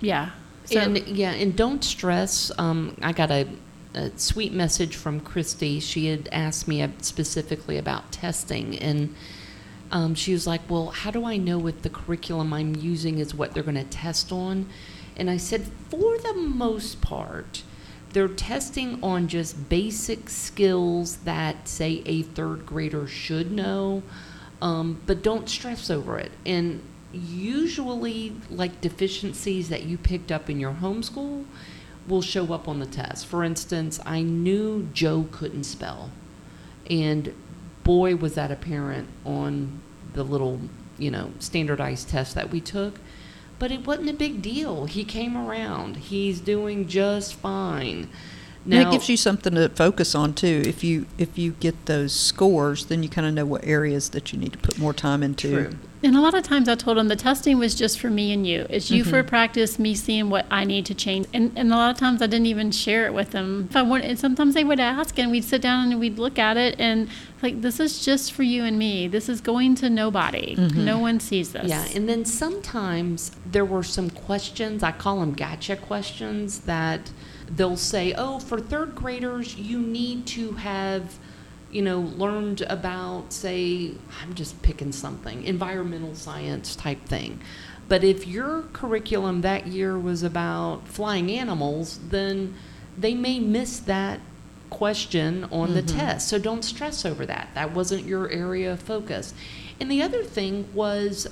Yeah. 0.00 0.30
So, 0.64 0.78
and 0.78 0.98
yeah, 1.08 1.32
and 1.32 1.56
don't 1.56 1.82
stress. 1.82 2.52
Um, 2.56 2.96
I 3.02 3.12
got 3.12 3.30
a, 3.32 3.48
a 3.94 4.10
sweet 4.16 4.52
message 4.52 4.94
from 4.94 5.18
Christy. 5.20 5.80
She 5.80 6.06
had 6.06 6.28
asked 6.30 6.68
me 6.68 6.88
specifically 7.00 7.78
about 7.78 8.12
testing, 8.12 8.78
and 8.78 9.14
um, 9.90 10.14
she 10.14 10.32
was 10.32 10.46
like, 10.46 10.60
"Well, 10.70 10.90
how 10.90 11.10
do 11.10 11.24
I 11.24 11.36
know 11.36 11.66
if 11.66 11.82
the 11.82 11.90
curriculum 11.90 12.52
I'm 12.52 12.76
using 12.76 13.18
is 13.18 13.34
what 13.34 13.54
they're 13.54 13.64
going 13.64 13.74
to 13.74 13.82
test 13.84 14.30
on?" 14.30 14.68
And 15.16 15.28
I 15.28 15.36
said, 15.36 15.66
"For 15.90 16.16
the 16.18 16.34
most 16.34 17.00
part." 17.00 17.64
They're 18.12 18.28
testing 18.28 19.02
on 19.02 19.28
just 19.28 19.68
basic 19.68 20.28
skills 20.28 21.16
that, 21.18 21.66
say, 21.66 22.02
a 22.04 22.22
third 22.22 22.66
grader 22.66 23.06
should 23.06 23.50
know, 23.50 24.02
um, 24.60 25.00
but 25.06 25.22
don't 25.22 25.48
stress 25.48 25.90
over 25.90 26.18
it. 26.18 26.32
And 26.44 26.82
usually, 27.12 28.36
like 28.50 28.80
deficiencies 28.80 29.68
that 29.70 29.84
you 29.84 29.96
picked 29.96 30.30
up 30.30 30.50
in 30.50 30.60
your 30.60 30.72
homeschool 30.72 31.44
will 32.06 32.22
show 32.22 32.52
up 32.52 32.68
on 32.68 32.80
the 32.80 32.86
test. 32.86 33.26
For 33.26 33.44
instance, 33.44 34.00
I 34.04 34.22
knew 34.22 34.88
Joe 34.92 35.26
couldn't 35.30 35.64
spell, 35.64 36.10
and 36.90 37.34
boy, 37.84 38.16
was 38.16 38.34
that 38.34 38.50
apparent 38.50 39.08
on 39.24 39.80
the 40.14 40.22
little, 40.22 40.60
you 40.98 41.10
know, 41.10 41.32
standardized 41.38 42.08
test 42.08 42.34
that 42.34 42.50
we 42.50 42.60
took. 42.60 42.98
But 43.62 43.70
it 43.70 43.86
wasn't 43.86 44.10
a 44.10 44.12
big 44.12 44.42
deal. 44.42 44.86
He 44.86 45.04
came 45.04 45.36
around. 45.36 45.96
He's 45.96 46.40
doing 46.40 46.88
just 46.88 47.34
fine. 47.34 48.08
And 48.64 48.74
it 48.74 48.90
gives 48.90 49.08
you 49.08 49.16
something 49.16 49.54
to 49.54 49.68
focus 49.68 50.16
on 50.16 50.34
too. 50.34 50.64
If 50.66 50.82
you 50.82 51.06
if 51.16 51.38
you 51.38 51.52
get 51.52 51.86
those 51.86 52.12
scores, 52.12 52.86
then 52.86 53.04
you 53.04 53.08
kind 53.08 53.24
of 53.24 53.34
know 53.34 53.46
what 53.46 53.64
areas 53.64 54.08
that 54.08 54.32
you 54.32 54.38
need 54.40 54.54
to 54.54 54.58
put 54.58 54.80
more 54.80 54.92
time 54.92 55.22
into. 55.22 55.68
True. 55.68 55.78
And 56.02 56.16
a 56.16 56.20
lot 56.20 56.34
of 56.34 56.42
times 56.42 56.68
I 56.68 56.74
told 56.74 56.98
him 56.98 57.08
the 57.08 57.16
testing 57.16 57.58
was 57.58 57.74
just 57.74 58.00
for 58.00 58.10
me 58.10 58.32
and 58.32 58.46
you. 58.46 58.66
It's 58.70 58.90
you 58.90 59.02
Mm-hmm. 59.02 59.10
for 59.10 59.22
practice, 59.22 59.78
me 59.78 59.94
seeing 59.94 60.30
what 60.30 60.46
I 60.50 60.64
need 60.64 60.86
to 60.86 60.94
change. 60.94 61.26
And, 61.32 61.52
and 61.56 61.72
a 61.72 61.76
lot 61.76 61.90
of 61.90 61.98
times 61.98 62.20
I 62.22 62.26
didn't 62.26 62.46
even 62.46 62.70
share 62.72 63.06
it 63.06 63.14
with 63.14 63.30
them. 63.30 63.66
If 63.70 63.76
I 63.76 63.82
want, 63.82 64.04
and 64.04 64.18
sometimes 64.18 64.54
they 64.54 64.64
would 64.64 64.80
ask, 64.80 65.18
and 65.18 65.30
we'd 65.30 65.44
sit 65.44 65.62
down 65.62 65.90
and 65.90 66.00
we'd 66.00 66.18
look 66.18 66.38
at 66.38 66.56
it, 66.56 66.76
and 66.78 67.08
like, 67.42 67.60
this 67.60 67.80
is 67.80 68.04
just 68.04 68.32
for 68.32 68.42
you 68.42 68.64
and 68.64 68.78
me. 68.78 69.08
This 69.08 69.28
is 69.28 69.40
going 69.40 69.74
to 69.76 69.90
nobody. 69.90 70.54
No 70.56 70.98
one 70.98 71.18
sees 71.20 71.52
this. 71.52 71.68
Yeah, 71.68 71.84
and 71.94 72.08
then 72.08 72.24
sometimes 72.24 73.32
there 73.44 73.64
were 73.64 73.82
some 73.82 74.10
questions, 74.10 74.82
I 74.82 74.92
call 74.92 75.20
them 75.20 75.32
gotcha 75.32 75.76
questions, 75.76 76.60
that 76.60 77.10
they'll 77.50 77.76
say, 77.76 78.14
oh, 78.16 78.38
for 78.38 78.60
third 78.60 78.94
graders, 78.94 79.56
you 79.56 79.78
need 79.80 80.26
to 80.28 80.52
have, 80.52 81.18
you 81.72 81.82
know, 81.82 82.00
learned 82.00 82.60
about, 82.62 83.32
say, 83.32 83.92
I'm 84.20 84.34
just 84.34 84.60
picking 84.62 84.92
something, 84.92 85.42
environmental 85.44 86.14
science 86.14 86.76
type 86.76 87.04
thing. 87.06 87.40
But 87.88 88.04
if 88.04 88.26
your 88.26 88.62
curriculum 88.72 89.40
that 89.40 89.66
year 89.66 89.98
was 89.98 90.22
about 90.22 90.86
flying 90.86 91.30
animals, 91.30 91.98
then 92.08 92.54
they 92.96 93.14
may 93.14 93.40
miss 93.40 93.80
that 93.80 94.20
question 94.70 95.44
on 95.44 95.74
the 95.74 95.82
mm-hmm. 95.82 95.98
test. 95.98 96.28
So 96.28 96.38
don't 96.38 96.62
stress 96.62 97.04
over 97.04 97.26
that. 97.26 97.48
That 97.54 97.72
wasn't 97.72 98.04
your 98.06 98.30
area 98.30 98.72
of 98.72 98.80
focus. 98.80 99.34
And 99.80 99.90
the 99.90 100.02
other 100.02 100.22
thing 100.22 100.68
was, 100.72 101.26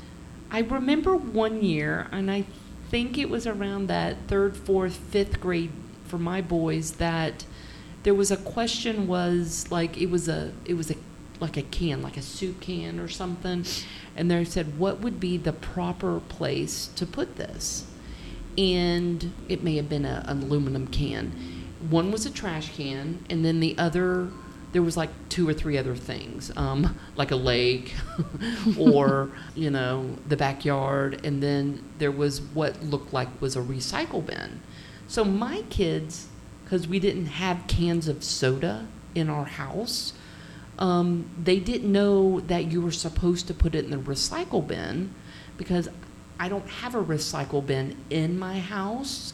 I 0.50 0.60
remember 0.60 1.14
one 1.14 1.62
year, 1.62 2.08
and 2.10 2.30
I 2.30 2.44
think 2.90 3.16
it 3.16 3.30
was 3.30 3.46
around 3.46 3.86
that 3.86 4.16
third, 4.26 4.56
fourth, 4.56 4.96
fifth 4.96 5.40
grade 5.40 5.70
for 6.04 6.18
my 6.18 6.40
boys 6.40 6.92
that 6.92 7.44
there 8.02 8.14
was 8.14 8.30
a 8.30 8.36
question 8.36 9.06
was 9.06 9.70
like 9.70 9.98
it 9.98 10.10
was 10.10 10.28
a 10.28 10.52
it 10.64 10.74
was 10.74 10.90
a 10.90 10.94
like 11.40 11.56
a 11.56 11.62
can 11.62 12.02
like 12.02 12.16
a 12.16 12.22
soup 12.22 12.60
can 12.60 13.00
or 13.00 13.08
something 13.08 13.64
and 14.14 14.30
they 14.30 14.44
said 14.44 14.78
what 14.78 15.00
would 15.00 15.18
be 15.18 15.36
the 15.36 15.52
proper 15.52 16.20
place 16.20 16.88
to 16.94 17.06
put 17.06 17.36
this 17.36 17.86
and 18.58 19.32
it 19.48 19.62
may 19.62 19.76
have 19.76 19.88
been 19.88 20.04
a, 20.04 20.24
an 20.26 20.42
aluminum 20.42 20.86
can. 20.86 21.32
One 21.88 22.10
was 22.12 22.26
a 22.26 22.30
trash 22.30 22.76
can, 22.76 23.24
and 23.30 23.44
then 23.44 23.60
the 23.60 23.76
other 23.78 24.28
there 24.72 24.82
was 24.82 24.96
like 24.96 25.10
two 25.28 25.48
or 25.48 25.52
three 25.52 25.76
other 25.76 25.96
things, 25.96 26.52
um, 26.56 26.96
like 27.16 27.32
a 27.32 27.36
lake, 27.36 27.94
or 28.78 29.30
you 29.54 29.70
know 29.70 30.16
the 30.28 30.36
backyard, 30.36 31.24
and 31.24 31.42
then 31.42 31.82
there 31.98 32.12
was 32.12 32.40
what 32.40 32.82
looked 32.82 33.12
like 33.12 33.28
was 33.40 33.56
a 33.56 33.60
recycle 33.60 34.24
bin. 34.24 34.60
So 35.06 35.24
my 35.24 35.62
kids, 35.70 36.28
because 36.70 36.86
we 36.86 37.00
didn't 37.00 37.26
have 37.26 37.66
cans 37.66 38.06
of 38.06 38.22
soda 38.22 38.86
in 39.12 39.28
our 39.28 39.44
house, 39.44 40.12
um, 40.78 41.28
they 41.42 41.58
didn't 41.58 41.90
know 41.90 42.38
that 42.38 42.70
you 42.70 42.80
were 42.80 42.92
supposed 42.92 43.48
to 43.48 43.52
put 43.52 43.74
it 43.74 43.84
in 43.84 43.90
the 43.90 43.96
recycle 43.96 44.64
bin 44.64 45.12
because 45.56 45.88
I 46.38 46.48
don't 46.48 46.68
have 46.68 46.94
a 46.94 47.02
recycle 47.02 47.66
bin 47.66 47.96
in 48.08 48.38
my 48.38 48.60
house. 48.60 49.32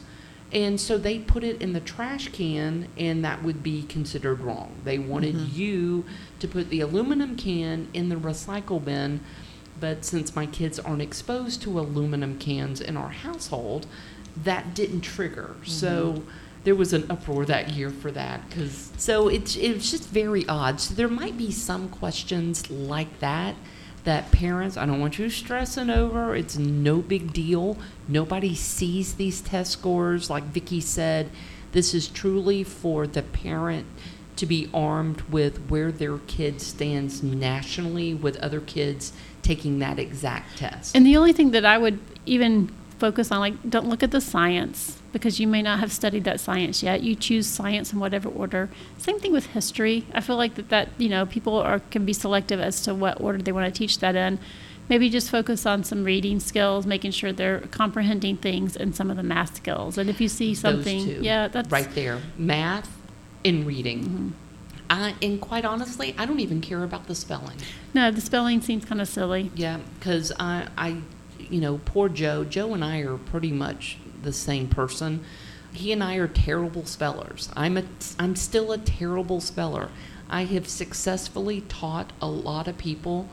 And 0.50 0.80
so 0.80 0.96
they 0.96 1.18
put 1.18 1.44
it 1.44 1.60
in 1.60 1.74
the 1.74 1.80
trash 1.80 2.28
can, 2.28 2.88
and 2.96 3.22
that 3.26 3.42
would 3.42 3.62
be 3.62 3.82
considered 3.82 4.40
wrong. 4.40 4.74
They 4.84 4.98
wanted 4.98 5.34
you 5.34 6.06
to 6.38 6.48
put 6.48 6.70
the 6.70 6.80
aluminum 6.80 7.36
can 7.36 7.88
in 7.92 8.08
the 8.08 8.16
recycle 8.16 8.82
bin, 8.82 9.20
but 9.78 10.06
since 10.06 10.34
my 10.34 10.46
kids 10.46 10.78
aren't 10.78 11.02
exposed 11.02 11.60
to 11.62 11.78
aluminum 11.78 12.38
cans 12.38 12.80
in 12.80 12.96
our 12.96 13.10
household, 13.10 13.86
that 14.42 14.74
didn't 14.74 15.02
trigger. 15.02 15.56
So 15.64 16.22
there 16.66 16.74
was 16.74 16.92
an 16.92 17.06
uproar 17.08 17.44
that 17.44 17.70
year 17.70 17.90
for 17.90 18.10
that 18.10 18.46
because 18.48 18.90
so 18.96 19.28
it's 19.28 19.54
it 19.54 19.72
was 19.72 19.88
just 19.88 20.08
very 20.08 20.46
odd. 20.48 20.80
So 20.80 20.94
there 20.94 21.08
might 21.08 21.38
be 21.38 21.52
some 21.52 21.88
questions 21.88 22.68
like 22.68 23.20
that 23.20 23.54
that 24.02 24.32
parents 24.32 24.76
I 24.76 24.84
don't 24.84 25.00
want 25.00 25.16
you 25.16 25.30
stressing 25.30 25.90
over. 25.90 26.34
It's 26.34 26.58
no 26.58 26.98
big 26.98 27.32
deal. 27.32 27.78
Nobody 28.08 28.56
sees 28.56 29.14
these 29.14 29.40
test 29.40 29.70
scores. 29.70 30.28
Like 30.28 30.42
Vicki 30.42 30.80
said, 30.80 31.30
this 31.70 31.94
is 31.94 32.08
truly 32.08 32.64
for 32.64 33.06
the 33.06 33.22
parent 33.22 33.86
to 34.34 34.44
be 34.44 34.68
armed 34.74 35.20
with 35.22 35.58
where 35.68 35.92
their 35.92 36.18
kid 36.18 36.60
stands 36.60 37.22
nationally 37.22 38.12
with 38.12 38.36
other 38.38 38.60
kids 38.60 39.12
taking 39.40 39.78
that 39.78 40.00
exact 40.00 40.58
test. 40.58 40.96
And 40.96 41.06
the 41.06 41.16
only 41.16 41.32
thing 41.32 41.52
that 41.52 41.64
I 41.64 41.78
would 41.78 42.00
even 42.26 42.72
focus 42.98 43.30
on, 43.30 43.40
like, 43.40 43.54
don't 43.68 43.88
look 43.88 44.02
at 44.02 44.10
the 44.10 44.20
science 44.20 44.98
because 45.12 45.40
you 45.40 45.46
may 45.46 45.62
not 45.62 45.80
have 45.80 45.92
studied 45.92 46.24
that 46.24 46.40
science 46.40 46.82
yet. 46.82 47.02
You 47.02 47.14
choose 47.14 47.46
science 47.46 47.92
in 47.92 47.98
whatever 47.98 48.28
order. 48.28 48.68
Same 48.98 49.18
thing 49.18 49.32
with 49.32 49.46
history. 49.46 50.06
I 50.12 50.20
feel 50.20 50.36
like 50.36 50.54
that, 50.56 50.68
that 50.68 50.88
you 50.98 51.08
know, 51.08 51.26
people 51.26 51.56
are 51.58 51.80
can 51.90 52.04
be 52.04 52.12
selective 52.12 52.60
as 52.60 52.82
to 52.82 52.94
what 52.94 53.20
order 53.20 53.38
they 53.38 53.52
want 53.52 53.72
to 53.72 53.76
teach 53.76 53.98
that 54.00 54.16
in. 54.16 54.38
Maybe 54.88 55.10
just 55.10 55.30
focus 55.30 55.66
on 55.66 55.82
some 55.82 56.04
reading 56.04 56.38
skills, 56.38 56.86
making 56.86 57.10
sure 57.10 57.32
they're 57.32 57.60
comprehending 57.60 58.36
things, 58.36 58.76
and 58.76 58.94
some 58.94 59.10
of 59.10 59.16
the 59.16 59.22
math 59.22 59.56
skills. 59.56 59.98
And 59.98 60.08
if 60.08 60.20
you 60.20 60.28
see 60.28 60.54
something, 60.54 61.04
two, 61.04 61.22
yeah, 61.22 61.48
that's 61.48 61.70
right 61.70 61.92
there. 61.94 62.20
Math 62.38 62.88
and 63.44 63.66
reading. 63.66 64.04
Mm-hmm. 64.04 64.28
I, 64.88 65.14
and 65.20 65.40
quite 65.40 65.64
honestly, 65.64 66.14
I 66.16 66.26
don't 66.26 66.38
even 66.38 66.60
care 66.60 66.84
about 66.84 67.08
the 67.08 67.14
spelling. 67.16 67.56
No, 67.94 68.12
the 68.12 68.20
spelling 68.20 68.60
seems 68.60 68.84
kind 68.84 69.00
of 69.00 69.08
silly. 69.08 69.50
Yeah, 69.56 69.80
because 69.98 70.32
I, 70.38 70.68
I, 70.78 70.98
you 71.50 71.60
know, 71.60 71.80
poor 71.84 72.08
Joe. 72.08 72.44
Joe 72.44 72.74
and 72.74 72.84
I 72.84 73.00
are 73.00 73.16
pretty 73.16 73.52
much 73.52 73.98
the 74.22 74.32
same 74.32 74.68
person. 74.68 75.24
He 75.72 75.92
and 75.92 76.02
I 76.02 76.16
are 76.16 76.28
terrible 76.28 76.86
spellers. 76.86 77.50
I'm 77.54 77.76
a, 77.76 77.84
I'm 78.18 78.34
still 78.36 78.72
a 78.72 78.78
terrible 78.78 79.40
speller. 79.40 79.90
I 80.28 80.44
have 80.44 80.68
successfully 80.68 81.60
taught 81.62 82.12
a 82.20 82.26
lot 82.26 82.66
of 82.66 82.78
people. 82.78 83.28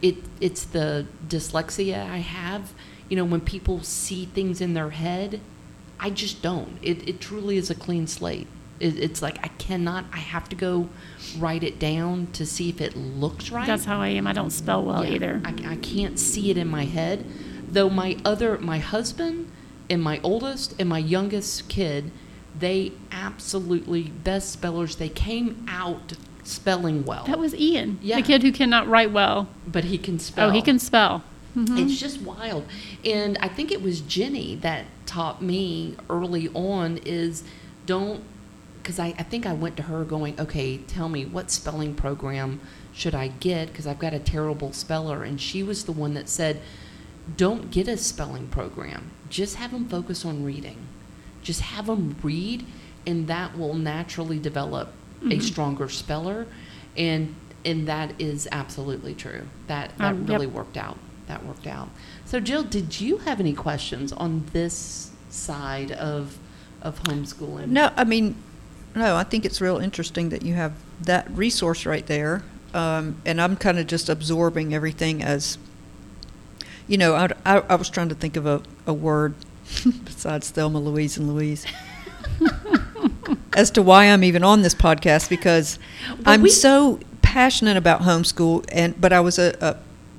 It, 0.00 0.16
it's 0.40 0.64
the 0.64 1.06
dyslexia 1.28 2.08
I 2.10 2.18
have. 2.18 2.72
you 3.08 3.16
know, 3.16 3.24
when 3.24 3.42
people 3.42 3.82
see 3.82 4.24
things 4.24 4.60
in 4.60 4.74
their 4.74 4.90
head, 4.90 5.40
I 6.00 6.10
just 6.10 6.40
don't. 6.42 6.78
It, 6.82 7.06
it 7.06 7.20
truly 7.20 7.56
is 7.58 7.70
a 7.70 7.74
clean 7.74 8.06
slate. 8.06 8.48
It, 8.80 8.98
it's 8.98 9.22
like 9.22 9.38
I 9.44 9.48
cannot, 9.48 10.06
I 10.12 10.16
have 10.18 10.48
to 10.48 10.56
go 10.56 10.88
write 11.38 11.62
it 11.62 11.78
down 11.78 12.28
to 12.32 12.46
see 12.46 12.68
if 12.70 12.80
it 12.80 12.96
looks 12.96 13.50
right. 13.50 13.66
That's 13.66 13.84
how 13.84 14.00
I 14.00 14.08
am. 14.08 14.26
I 14.26 14.32
don't 14.32 14.50
spell 14.50 14.82
well 14.82 15.04
Yeah, 15.04 15.12
either. 15.12 15.42
I, 15.44 15.50
I 15.72 15.76
can't 15.76 16.18
see 16.18 16.50
it 16.50 16.56
in 16.56 16.68
my 16.68 16.86
head. 16.86 17.24
Though 17.72 17.88
my 17.90 18.18
other, 18.24 18.58
my 18.58 18.78
husband 18.78 19.50
and 19.90 20.02
my 20.02 20.20
oldest 20.22 20.74
and 20.78 20.88
my 20.88 20.98
youngest 20.98 21.68
kid, 21.68 22.10
they 22.58 22.92
absolutely 23.10 24.04
best 24.04 24.50
spellers. 24.52 24.96
They 24.96 25.08
came 25.08 25.64
out 25.68 26.12
spelling 26.44 27.04
well. 27.04 27.24
That 27.24 27.38
was 27.38 27.54
Ian, 27.54 27.98
Yeah. 28.02 28.16
the 28.16 28.22
kid 28.22 28.42
who 28.42 28.52
cannot 28.52 28.88
write 28.88 29.10
well. 29.12 29.48
but 29.66 29.84
he 29.84 29.96
can 29.98 30.18
spell. 30.18 30.48
Oh, 30.50 30.52
he 30.52 30.60
can 30.60 30.78
spell. 30.78 31.22
Mhm. 31.56 31.78
It's 31.78 31.98
just 32.00 32.20
wild. 32.22 32.64
And 33.04 33.38
I 33.40 33.48
think 33.48 33.70
it 33.72 33.80
was 33.82 34.00
Jenny 34.00 34.56
that 34.56 34.84
taught 35.06 35.40
me 35.42 35.96
early 36.10 36.48
on 36.54 36.98
is 37.06 37.42
don't, 37.86 38.22
because 38.82 38.98
I, 38.98 39.08
I 39.18 39.22
think 39.22 39.46
I 39.46 39.52
went 39.52 39.76
to 39.78 39.84
her 39.84 40.04
going, 40.04 40.38
okay, 40.40 40.78
tell 40.78 41.08
me 41.08 41.24
what 41.24 41.50
spelling 41.50 41.94
program 41.94 42.60
should 42.92 43.14
I 43.14 43.28
get? 43.28 43.68
Because 43.68 43.86
I've 43.86 43.98
got 43.98 44.12
a 44.14 44.18
terrible 44.18 44.72
speller. 44.72 45.22
And 45.24 45.40
she 45.40 45.62
was 45.62 45.84
the 45.84 45.92
one 45.92 46.14
that 46.14 46.28
said, 46.28 46.60
don't 47.36 47.70
get 47.70 47.88
a 47.88 47.96
spelling 47.96 48.48
program. 48.48 49.10
Just 49.30 49.56
have 49.56 49.70
them 49.72 49.88
focus 49.88 50.24
on 50.24 50.44
reading. 50.44 50.76
Just 51.42 51.60
have 51.60 51.86
them 51.86 52.16
read, 52.22 52.64
and 53.06 53.26
that 53.28 53.56
will 53.58 53.74
naturally 53.74 54.38
develop 54.38 54.92
a 55.22 55.26
Mhm. 55.36 55.42
stronger 55.42 55.88
speller. 55.88 56.46
And 56.96 57.34
and 57.64 57.86
that 57.86 58.12
is 58.18 58.48
absolutely 58.50 59.14
true. 59.14 59.42
That 59.68 59.96
that 59.98 60.12
Um, 60.14 60.20
yep. 60.22 60.28
really 60.30 60.46
worked 60.48 60.76
out. 60.76 60.98
That 61.28 61.46
worked 61.46 61.66
out. 61.68 61.88
So 62.24 62.40
Jill, 62.40 62.64
did 62.64 63.00
you 63.00 63.18
have 63.18 63.38
any 63.38 63.52
questions 63.52 64.12
on 64.12 64.44
this 64.52 65.10
side 65.30 65.92
of 65.92 66.38
of 66.82 67.00
homeschooling? 67.04 67.68
No, 67.68 67.90
I 67.96 68.02
mean, 68.02 68.34
no, 68.96 69.14
I 69.16 69.22
think 69.22 69.44
it's 69.44 69.60
real 69.60 69.78
interesting 69.78 70.30
that 70.30 70.42
you 70.42 70.54
have 70.54 70.72
that 71.04 71.30
resource 71.36 71.86
right 71.86 72.04
there. 72.06 72.42
Um, 72.74 73.16
and 73.24 73.40
I'm 73.40 73.54
kind 73.56 73.78
of 73.78 73.86
just 73.86 74.08
absorbing 74.08 74.74
everything 74.74 75.22
as, 75.22 75.58
you 76.88 76.98
know, 76.98 77.14
I, 77.14 77.28
I, 77.44 77.62
I 77.68 77.74
was 77.76 77.88
trying 77.90 78.08
to 78.10 78.14
think 78.14 78.36
of 78.36 78.46
a, 78.46 78.62
a 78.86 78.92
word 78.92 79.34
besides 80.04 80.50
Thelma, 80.50 80.78
Louise, 80.78 81.16
and 81.16 81.28
Louise 81.32 81.66
as 83.54 83.70
to 83.72 83.82
why 83.82 84.06
I'm 84.06 84.24
even 84.24 84.44
on 84.44 84.62
this 84.62 84.74
podcast 84.74 85.28
because 85.28 85.78
I'm 86.26 86.42
we- 86.42 86.50
so 86.50 87.00
passionate 87.22 87.76
about 87.76 88.02
homeschool 88.02 88.64
and 88.70 89.00
but 89.00 89.12
I 89.12 89.20
was 89.20 89.38
a, 89.38 89.56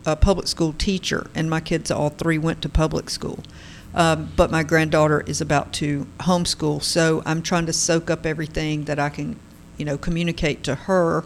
a, 0.06 0.12
a 0.12 0.16
public 0.16 0.48
school 0.48 0.74
teacher 0.74 1.30
and 1.36 1.50
my 1.50 1.60
kids 1.60 1.92
all 1.92 2.10
three 2.10 2.38
went 2.38 2.62
to 2.64 2.70
public 2.70 3.10
school. 3.10 3.40
Um, 3.96 4.32
but 4.36 4.50
my 4.50 4.64
granddaughter 4.64 5.22
is 5.22 5.40
about 5.40 5.72
to 5.74 6.08
homeschool, 6.22 6.82
so 6.82 7.22
I'm 7.28 7.44
trying 7.44 7.68
to 7.68 7.74
soak 7.74 8.10
up 8.10 8.26
everything 8.26 8.86
that 8.86 8.98
I 8.98 9.10
can, 9.10 9.40
you 9.78 9.86
know, 9.86 10.00
communicate 10.00 10.64
to 10.64 10.74
her, 10.74 11.24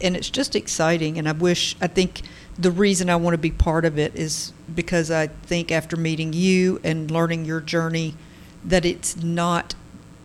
and 0.00 0.16
it's 0.16 0.30
just 0.30 0.56
exciting. 0.56 1.18
And 1.18 1.28
I 1.28 1.32
wish, 1.32 1.76
I 1.80 1.86
think, 1.86 2.22
the 2.58 2.70
reason 2.70 3.08
I 3.08 3.16
want 3.16 3.34
to 3.34 3.38
be 3.38 3.52
part 3.52 3.84
of 3.84 3.98
it 3.98 4.16
is 4.16 4.52
because 4.74 5.10
I 5.10 5.28
think 5.28 5.70
after 5.70 5.96
meeting 5.96 6.32
you 6.32 6.80
and 6.82 7.10
learning 7.10 7.44
your 7.44 7.60
journey, 7.60 8.14
that 8.64 8.84
it's 8.84 9.16
not 9.22 9.74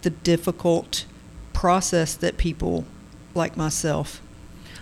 the 0.01 0.09
difficult 0.09 1.05
process 1.53 2.15
that 2.15 2.38
people 2.38 2.86
like 3.36 3.55
myself 3.55 4.21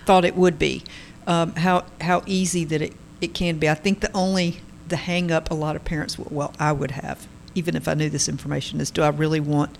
thought 0.05 0.25
it 0.25 0.35
would 0.35 0.57
be. 0.57 0.83
Um, 1.27 1.53
how 1.55 1.85
how 1.99 2.23
easy 2.25 2.63
that 2.65 2.81
it, 2.81 2.93
it 3.19 3.33
can 3.33 3.57
be. 3.57 3.69
I 3.69 3.75
think 3.75 3.99
the 3.99 4.11
only 4.13 4.61
the 4.87 4.95
hang 4.95 5.31
up 5.31 5.49
a 5.49 5.53
lot 5.53 5.75
of 5.75 5.85
parents 5.85 6.19
well 6.19 6.53
I 6.59 6.71
would 6.73 6.91
have 6.91 7.27
even 7.55 7.75
if 7.75 7.87
I 7.87 7.93
knew 7.93 8.09
this 8.09 8.27
information 8.29 8.81
is 8.81 8.91
do 8.91 9.01
I 9.01 9.09
really 9.09 9.39
want 9.39 9.77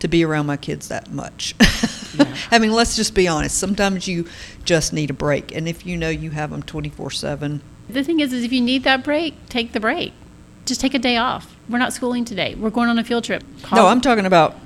to 0.00 0.08
be 0.08 0.24
around 0.24 0.46
my 0.46 0.56
kids 0.56 0.88
that 0.88 1.10
much? 1.12 1.54
Yeah. 2.12 2.36
I 2.50 2.58
mean, 2.58 2.72
let's 2.72 2.96
just 2.96 3.14
be 3.14 3.28
honest. 3.28 3.56
Sometimes 3.56 4.08
you 4.08 4.26
just 4.64 4.92
need 4.92 5.10
a 5.10 5.12
break, 5.12 5.54
and 5.54 5.68
if 5.68 5.86
you 5.86 5.96
know 5.96 6.08
you 6.08 6.30
have 6.30 6.50
them 6.50 6.60
twenty 6.60 6.88
four 6.88 7.08
seven, 7.12 7.62
The 7.88 8.02
thing 8.02 8.18
is, 8.18 8.32
is 8.32 8.42
if 8.42 8.52
you 8.52 8.60
need 8.60 8.82
that 8.82 9.04
break, 9.04 9.34
take 9.48 9.72
the 9.74 9.78
break. 9.78 10.12
Just 10.66 10.80
take 10.80 10.92
a 10.92 10.98
day 10.98 11.16
off. 11.18 11.54
We're 11.68 11.78
not 11.78 11.92
schooling 11.92 12.24
today. 12.24 12.56
We're 12.56 12.70
going 12.70 12.88
on 12.88 12.98
a 12.98 13.04
field 13.04 13.22
trip. 13.22 13.44
no, 13.44 13.68
Call- 13.68 13.86
I'm 13.86 14.00
talking 14.00 14.26
about 14.26 14.56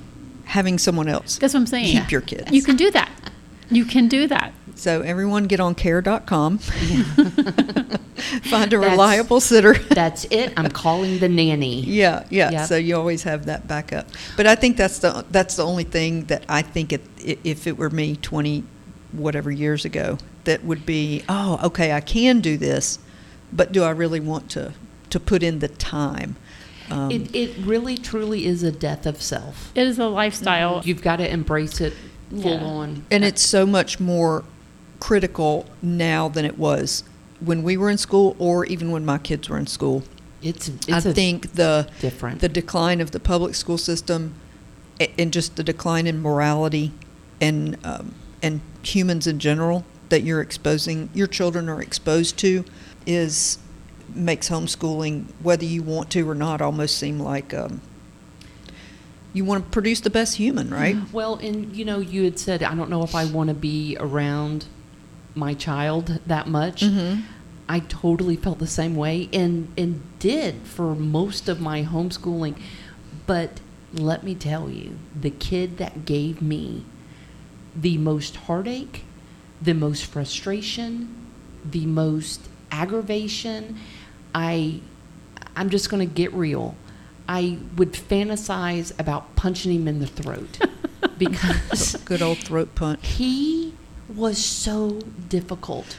having 0.45 0.79
someone 0.79 1.07
else 1.07 1.37
That's 1.37 1.53
what 1.53 1.59
I'm 1.59 1.67
saying. 1.67 1.85
keep 2.01 2.11
your 2.11 2.21
kids. 2.21 2.51
You 2.51 2.63
can 2.63 2.77
do 2.77 2.89
that. 2.91 3.11
You 3.69 3.85
can 3.85 4.07
do 4.07 4.27
that. 4.27 4.51
So 4.75 5.01
everyone 5.01 5.45
get 5.45 5.59
on 5.59 5.73
care.com. 5.75 6.57
Find 8.43 8.73
a 8.73 8.77
That's- 8.77 8.91
reliable 8.91 9.39
sitter. 9.39 9.73
That's 9.73 10.25
it. 10.25 10.53
I'm 10.57 10.69
calling 10.69 11.19
the 11.19 11.29
nanny. 11.29 11.81
Yeah, 11.81 12.25
yeah. 12.29 12.51
Yep. 12.51 12.67
So 12.67 12.75
you 12.77 12.95
always 12.95 13.23
have 13.23 13.45
that 13.45 13.67
backup. 13.67 14.07
But 14.37 14.47
I 14.47 14.55
think 14.55 14.77
that's 14.77 14.99
the 14.99 15.25
that's 15.31 15.55
the 15.55 15.65
only 15.65 15.83
thing 15.83 16.25
that 16.25 16.43
I 16.49 16.61
think 16.61 16.93
it, 16.93 17.01
i- 17.25 17.37
if 17.43 17.67
it 17.67 17.77
were 17.77 17.89
me 17.89 18.15
twenty 18.17 18.63
whatever 19.11 19.51
years 19.51 19.85
ago, 19.85 20.17
that 20.45 20.63
would 20.65 20.85
be 20.85 21.23
oh 21.29 21.59
okay 21.67 21.91
I 21.93 22.01
can 22.01 22.39
do 22.41 22.57
this, 22.57 22.99
but 23.53 23.71
do 23.71 23.83
I 23.83 23.89
really 23.91 24.19
want 24.19 24.49
to 24.51 24.73
to 25.09 25.19
put 25.19 25.43
in 25.43 25.59
the 25.59 25.67
time? 25.69 26.35
Um, 26.91 27.09
It, 27.11 27.33
it 27.35 27.55
really 27.65 27.97
truly 27.97 28.45
is 28.45 28.61
a 28.63 28.71
death 28.71 29.05
of 29.05 29.21
self. 29.21 29.71
It 29.75 29.87
is 29.87 29.97
a 29.99 30.07
lifestyle. 30.07 30.81
You've 30.85 31.01
got 31.01 31.15
to 31.17 31.29
embrace 31.31 31.81
it 31.81 31.93
full 32.29 32.41
Yeah. 32.53 32.63
on. 32.63 33.05
and 33.11 33.23
it's 33.23 33.41
so 33.41 33.65
much 33.65 33.99
more 33.99 34.43
critical 35.05 35.67
now 35.83 36.27
than 36.27 36.45
it 36.45 36.57
was 36.57 37.03
when 37.39 37.61
we 37.61 37.77
were 37.77 37.91
in 37.91 37.97
school 37.97 38.35
or 38.39 38.65
even 38.65 38.89
when 38.89 39.05
my 39.05 39.19
kids 39.19 39.47
were 39.47 39.59
in 39.59 39.67
school. 39.67 40.01
It's, 40.41 40.67
I 40.89 40.97
it's 40.97 41.05
a 41.05 41.13
think 41.13 41.53
the 41.53 41.87
different. 41.99 42.41
the 42.41 42.49
decline 42.49 42.99
of 43.01 43.11
the 43.11 43.19
public 43.19 43.53
school 43.53 43.77
system 43.77 44.33
and 45.19 45.31
just 45.31 45.57
the 45.57 45.63
decline 45.63 46.07
in 46.07 46.23
morality 46.23 46.91
and 47.39 47.77
um, 47.85 48.15
and 48.41 48.61
humans 48.81 49.27
in 49.27 49.37
general 49.37 49.85
that 50.09 50.23
you're 50.23 50.41
exposing 50.41 51.09
your 51.13 51.27
children 51.27 51.69
are 51.69 51.83
exposed 51.83 52.39
to 52.39 52.65
is 53.05 53.59
makes 54.15 54.49
homeschooling 54.49 55.25
whether 55.43 55.65
you 55.65 55.83
want 55.83 56.09
to 56.09 56.27
or 56.27 56.33
not 56.33 56.61
almost 56.61 56.97
seem 56.97 57.19
like 57.19 57.53
um, 57.53 57.79
you 59.33 59.45
want 59.45 59.63
to 59.63 59.69
produce 59.69 59.99
the 59.99 60.09
best 60.09 60.37
human 60.37 60.71
right 60.71 60.95
Well, 61.13 61.35
and 61.35 61.75
you 61.75 61.85
know, 61.85 61.99
you 61.99 62.23
had 62.23 62.39
said, 62.39 62.63
I 62.63 62.73
don't 62.73 62.89
know 62.89 63.03
if 63.03 63.13
I 63.13 63.25
want 63.25 63.49
to 63.49 63.53
be 63.53 63.97
around 63.99 64.65
my 65.35 65.53
child 65.53 66.19
that 66.25 66.47
much. 66.47 66.81
Mhm. 66.81 67.23
I 67.67 67.79
totally 67.79 68.35
felt 68.35 68.59
the 68.59 68.67
same 68.67 68.95
way 68.95 69.27
and, 69.33 69.69
and 69.77 70.01
did 70.19 70.55
for 70.63 70.93
most 70.95 71.49
of 71.49 71.59
my 71.59 71.83
homeschooling. 71.83 72.55
But 73.25 73.59
let 73.91 74.23
me 74.23 74.35
tell 74.35 74.69
you, 74.69 74.97
the 75.19 75.31
kid 75.31 75.77
that 75.77 76.05
gave 76.05 76.41
me 76.41 76.85
the 77.75 77.97
most 77.97 78.35
heartache, 78.35 79.03
the 79.61 79.73
most 79.73 80.05
frustration, 80.05 81.13
the 81.69 81.85
most 81.85 82.41
aggravation, 82.71 83.77
I 84.33 84.81
I'm 85.55 85.69
just 85.69 85.89
going 85.89 86.07
to 86.07 86.13
get 86.13 86.33
real. 86.33 86.75
I 87.27 87.57
would 87.77 87.93
fantasize 87.93 88.97
about 88.99 89.35
punching 89.35 89.71
him 89.73 89.87
in 89.87 89.99
the 89.99 90.07
throat 90.07 90.59
because 91.17 91.95
good 92.05 92.21
old 92.21 92.37
throat 92.39 92.75
punch 92.75 93.05
he 93.07 93.64
was 94.13 94.37
so 94.37 94.99
difficult. 95.29 95.97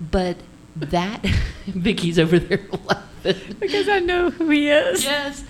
But 0.00 0.36
that 0.76 1.22
Vicki's 1.66 2.18
over 2.18 2.38
there 2.38 2.60
laughing. 2.86 3.56
because 3.58 3.88
I 3.88 3.98
know 4.00 4.30
who 4.30 4.50
he 4.50 4.68
is. 4.68 5.04
Yes. 5.04 5.44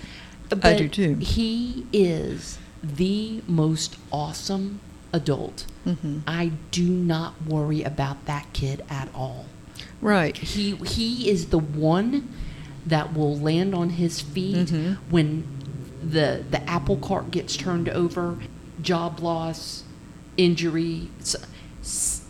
I 0.63 0.73
do 0.73 0.87
too. 0.89 1.15
He 1.15 1.85
is 1.93 2.57
the 2.81 3.41
most 3.47 3.97
awesome 4.11 4.79
adult. 5.13 5.65
hmm 5.83 6.19
I 6.27 6.51
do 6.71 6.85
not 6.87 7.33
worry 7.45 7.83
about 7.83 8.25
that 8.25 8.51
kid 8.53 8.83
at 8.89 9.09
all. 9.13 9.45
right 10.01 10.35
He 10.35 10.75
he 10.77 11.29
is 11.29 11.47
the 11.47 11.59
one 11.59 12.33
that 12.85 13.13
will 13.13 13.37
land 13.37 13.75
on 13.75 13.91
his 13.91 14.21
feet 14.21 14.69
Mhm. 14.69 14.97
when 15.09 15.43
the 16.01 16.43
the 16.49 16.67
apple 16.67 16.97
cart 16.97 17.29
gets 17.31 17.55
turned 17.57 17.89
over, 17.89 18.37
job 18.81 19.19
loss, 19.19 19.83
injury. 20.37 21.09
S- 21.81 22.21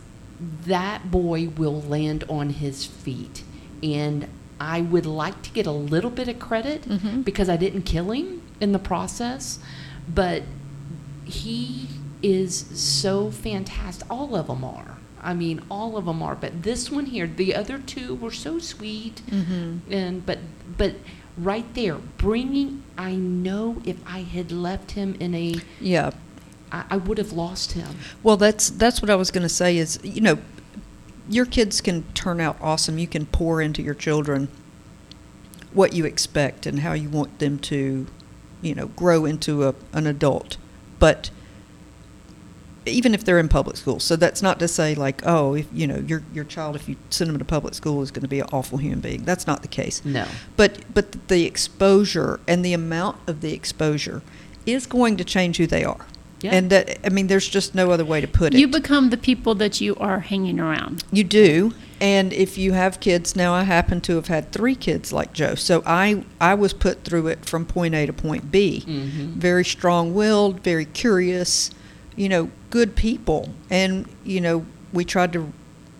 that 0.65 1.11
boy 1.11 1.49
will 1.57 1.81
land 1.81 2.23
on 2.29 2.49
his 2.51 2.85
feet, 2.85 3.43
and 3.83 4.27
I 4.59 4.81
would 4.81 5.05
like 5.05 5.41
to 5.43 5.51
get 5.51 5.65
a 5.67 5.71
little 5.71 6.09
bit 6.09 6.27
of 6.27 6.39
credit 6.39 6.83
Mhm. 6.87 7.23
because 7.23 7.47
I 7.49 7.57
didn't 7.57 7.83
kill 7.83 8.11
him 8.11 8.41
in 8.61 8.71
the 8.73 8.79
process, 8.79 9.59
but 10.13 10.43
he 11.25 11.87
is 12.21 12.65
so 12.73 13.31
fantastic. 13.31 14.09
All 14.11 14.35
of 14.35 14.47
them 14.47 14.63
are. 14.63 14.97
I 15.21 15.33
mean, 15.33 15.61
all 15.69 15.97
of 15.97 16.05
them 16.05 16.21
are. 16.21 16.35
But 16.35 16.63
this 16.63 16.89
one 16.91 17.07
here, 17.07 17.27
the 17.27 17.55
other 17.55 17.77
two 17.77 18.15
were 18.15 18.31
so 18.31 18.59
sweet, 18.59 19.21
hmm 19.29 19.77
and 19.89 20.25
but 20.25 20.39
but 20.77 20.95
right 21.37 21.65
there, 21.73 21.97
bringing. 22.17 22.83
I 22.97 23.15
know 23.15 23.77
if 23.85 23.97
I 24.05 24.19
had 24.19 24.51
left 24.51 24.91
him 24.91 25.15
in 25.19 25.33
a, 25.35 25.55
yeah 25.79 26.11
I, 26.71 26.85
I 26.91 26.97
would 26.97 27.17
have 27.17 27.31
lost 27.31 27.73
him. 27.73 27.97
Well, 28.23 28.37
that's 28.37 28.69
that's 28.69 29.01
what 29.01 29.09
I 29.09 29.15
was 29.15 29.31
going 29.31 29.43
to 29.43 29.49
say. 29.49 29.77
Is 29.77 29.99
you 30.03 30.21
know, 30.21 30.37
your 31.29 31.45
kids 31.45 31.81
can 31.81 32.03
turn 32.13 32.39
out 32.39 32.57
awesome. 32.61 32.97
You 32.97 33.07
can 33.07 33.25
pour 33.25 33.61
into 33.61 33.81
your 33.81 33.93
children 33.93 34.49
what 35.73 35.93
you 35.93 36.05
expect 36.05 36.65
and 36.65 36.79
how 36.79 36.93
you 36.93 37.09
want 37.09 37.39
them 37.39 37.59
to, 37.59 38.07
you 38.61 38.75
know, 38.75 38.87
grow 38.87 39.25
into 39.25 39.67
a, 39.67 39.75
an 39.93 40.07
adult. 40.07 40.57
But 40.97 41.29
even 42.85 43.13
if 43.13 43.23
they're 43.23 43.39
in 43.39 43.49
public 43.49 43.77
school, 43.77 43.99
so 43.99 44.15
that's 44.15 44.41
not 44.41 44.59
to 44.59 44.67
say 44.67 44.95
like, 44.95 45.21
oh, 45.25 45.53
if 45.53 45.67
you 45.71 45.87
know 45.87 45.97
your 45.97 46.23
your 46.33 46.43
child, 46.43 46.75
if 46.75 46.89
you 46.89 46.95
send 47.09 47.29
them 47.29 47.37
to 47.37 47.45
public 47.45 47.73
school, 47.73 48.01
is 48.01 48.11
going 48.11 48.23
to 48.23 48.27
be 48.27 48.39
an 48.39 48.47
awful 48.51 48.77
human 48.77 48.99
being. 48.99 49.23
That's 49.23 49.45
not 49.45 49.61
the 49.61 49.67
case. 49.67 50.03
No. 50.03 50.25
But 50.57 50.79
but 50.93 51.27
the 51.27 51.45
exposure 51.45 52.39
and 52.47 52.65
the 52.65 52.73
amount 52.73 53.17
of 53.27 53.41
the 53.41 53.53
exposure 53.53 54.21
is 54.65 54.85
going 54.85 55.17
to 55.17 55.23
change 55.23 55.57
who 55.57 55.67
they 55.67 55.83
are. 55.83 56.05
Yeah. 56.41 56.51
And 56.55 56.69
that 56.69 56.99
I 57.05 57.09
mean, 57.09 57.27
there's 57.27 57.47
just 57.47 57.75
no 57.75 57.91
other 57.91 58.05
way 58.05 58.21
to 58.21 58.27
put 58.27 58.53
it. 58.53 58.59
You 58.59 58.67
become 58.67 59.09
the 59.09 59.17
people 59.17 59.55
that 59.55 59.81
you 59.81 59.95
are 59.97 60.19
hanging 60.19 60.59
around. 60.59 61.03
You 61.11 61.23
do. 61.23 61.73
And 62.01 62.31
if 62.31 62.57
you 62.57 62.71
have 62.71 63.01
kids, 63.01 63.35
now 63.35 63.53
I 63.53 63.63
happen 63.63 63.99
to 64.01 64.15
have 64.15 64.27
had 64.27 64.53
three 64.53 64.75
kids 64.75 65.11
like 65.11 65.33
Joe. 65.33 65.55
So 65.55 65.83
I, 65.85 66.23
I 66.39 66.53
was 66.53 66.71
put 66.71 67.03
through 67.03 67.27
it 67.27 67.43
from 67.45 67.65
point 67.65 67.93
A 67.93 68.05
to 68.05 68.13
point 68.13 68.49
B. 68.51 68.85
Mhm. 68.87 69.33
Very 69.33 69.65
strong 69.65 70.13
willed, 70.13 70.61
very 70.61 70.85
curious, 70.85 71.71
you 72.15 72.29
know, 72.29 72.51
good 72.69 72.95
people. 72.95 73.49
And, 73.69 74.05
you 74.23 74.39
know, 74.39 74.65
we 74.93 75.03
tried 75.03 75.33
to 75.33 75.51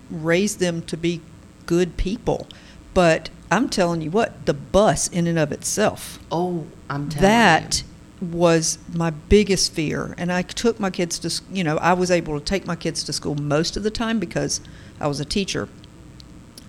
raise 0.10 0.56
them 0.58 0.82
to 0.84 0.96
be 0.96 1.20
good 1.66 1.98
people. 1.98 2.48
But 2.94 3.30
I'm 3.52 3.68
telling 3.68 4.02
you 4.02 4.10
what, 4.12 4.46
the 4.46 4.54
bus 4.54 5.10
in 5.10 5.28
and 5.28 5.38
of 5.38 5.52
itself, 5.52 6.18
Oh, 6.32 6.66
I'm 6.90 7.10
telling 7.10 7.24
that 7.24 7.84
you. 7.86 7.89
Was 8.22 8.78
my 8.94 9.10
biggest 9.10 9.72
fear 9.72 10.14
and 10.18 10.32
i 10.32 10.42
took 10.42 10.80
my 10.80 10.90
kids 10.90 11.18
to 11.20 11.44
you 11.54 11.64
know 11.64 11.78
i 11.78 11.94
was 11.94 12.12
able 12.12 12.38
to 12.38 12.44
take 12.46 12.66
my 12.68 12.76
kids 12.76 13.04
to 13.04 13.14
school 13.14 13.36
most 13.36 13.78
of 13.78 13.84
the 13.84 13.92
time 13.92 14.20
because 14.20 14.60
i 15.00 15.08
was 15.08 15.20
a 15.20 15.26
teacher 15.26 15.70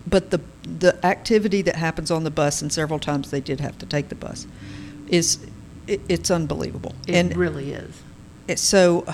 but 0.07 0.31
the 0.31 0.41
the 0.63 1.05
activity 1.05 1.63
that 1.63 1.77
happens 1.77 2.11
on 2.11 2.23
the 2.25 2.31
bus 2.31 2.63
and 2.63 2.73
several 2.73 2.99
times 2.99 3.31
they 3.31 3.41
did 3.41 3.61
have 3.61 3.77
to 3.79 3.87
take 3.87 4.09
the 4.09 4.15
bus 4.15 4.47
is 5.09 5.45
it, 5.87 6.01
it's 6.09 6.31
unbelievable 6.31 6.95
It 7.09 7.15
and 7.17 7.37
really 7.37 7.73
is. 7.73 8.03
it, 8.47 8.59
so 8.59 9.05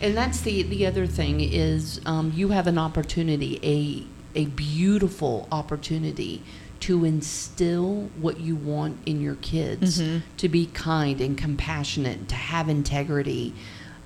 And 0.00 0.16
that's 0.16 0.40
the 0.42 0.62
the 0.62 0.86
other 0.86 1.06
thing 1.06 1.40
is 1.40 2.00
um, 2.06 2.32
you 2.34 2.50
have 2.50 2.66
an 2.66 2.78
opportunity, 2.78 3.58
a 3.62 4.06
a 4.38 4.46
beautiful 4.46 5.48
opportunity 5.50 6.42
to 6.80 7.04
instill 7.04 8.08
what 8.20 8.38
you 8.40 8.54
want 8.54 8.98
in 9.04 9.20
your 9.20 9.34
kids 9.36 10.00
Mhm. 10.00 10.22
to 10.36 10.48
be 10.48 10.66
kind 10.66 11.20
and 11.20 11.36
compassionate, 11.36 12.28
to 12.28 12.34
have 12.34 12.68
integrity. 12.68 13.52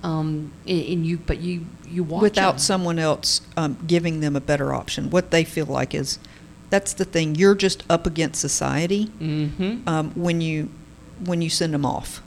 Um, 0.01 0.51
and, 0.67 0.83
and 0.85 1.05
you, 1.05 1.17
but 1.17 1.39
you 1.39 1.65
you 1.89 2.03
watch 2.03 2.21
without 2.23 2.55
'em. 2.55 2.59
someone 2.59 2.99
else 2.99 3.41
um, 3.55 3.77
giving 3.87 4.19
them 4.19 4.35
a 4.35 4.41
better 4.41 4.73
option 4.73 5.09
what 5.11 5.29
they 5.31 5.43
feel 5.45 5.67
like 5.67 5.93
is 5.93 6.17
that's 6.71 6.91
the 6.93 7.05
thing 7.05 7.35
you're 7.35 7.53
just 7.55 7.83
up 7.89 8.05
against 8.07 8.41
society 8.41 9.11
Mhm. 9.21 9.87
um, 9.87 10.11
when 10.15 10.41
you 10.41 10.69
when 11.23 11.41
you 11.43 11.49
send 11.49 11.73
them 11.73 11.85
off 11.85 12.21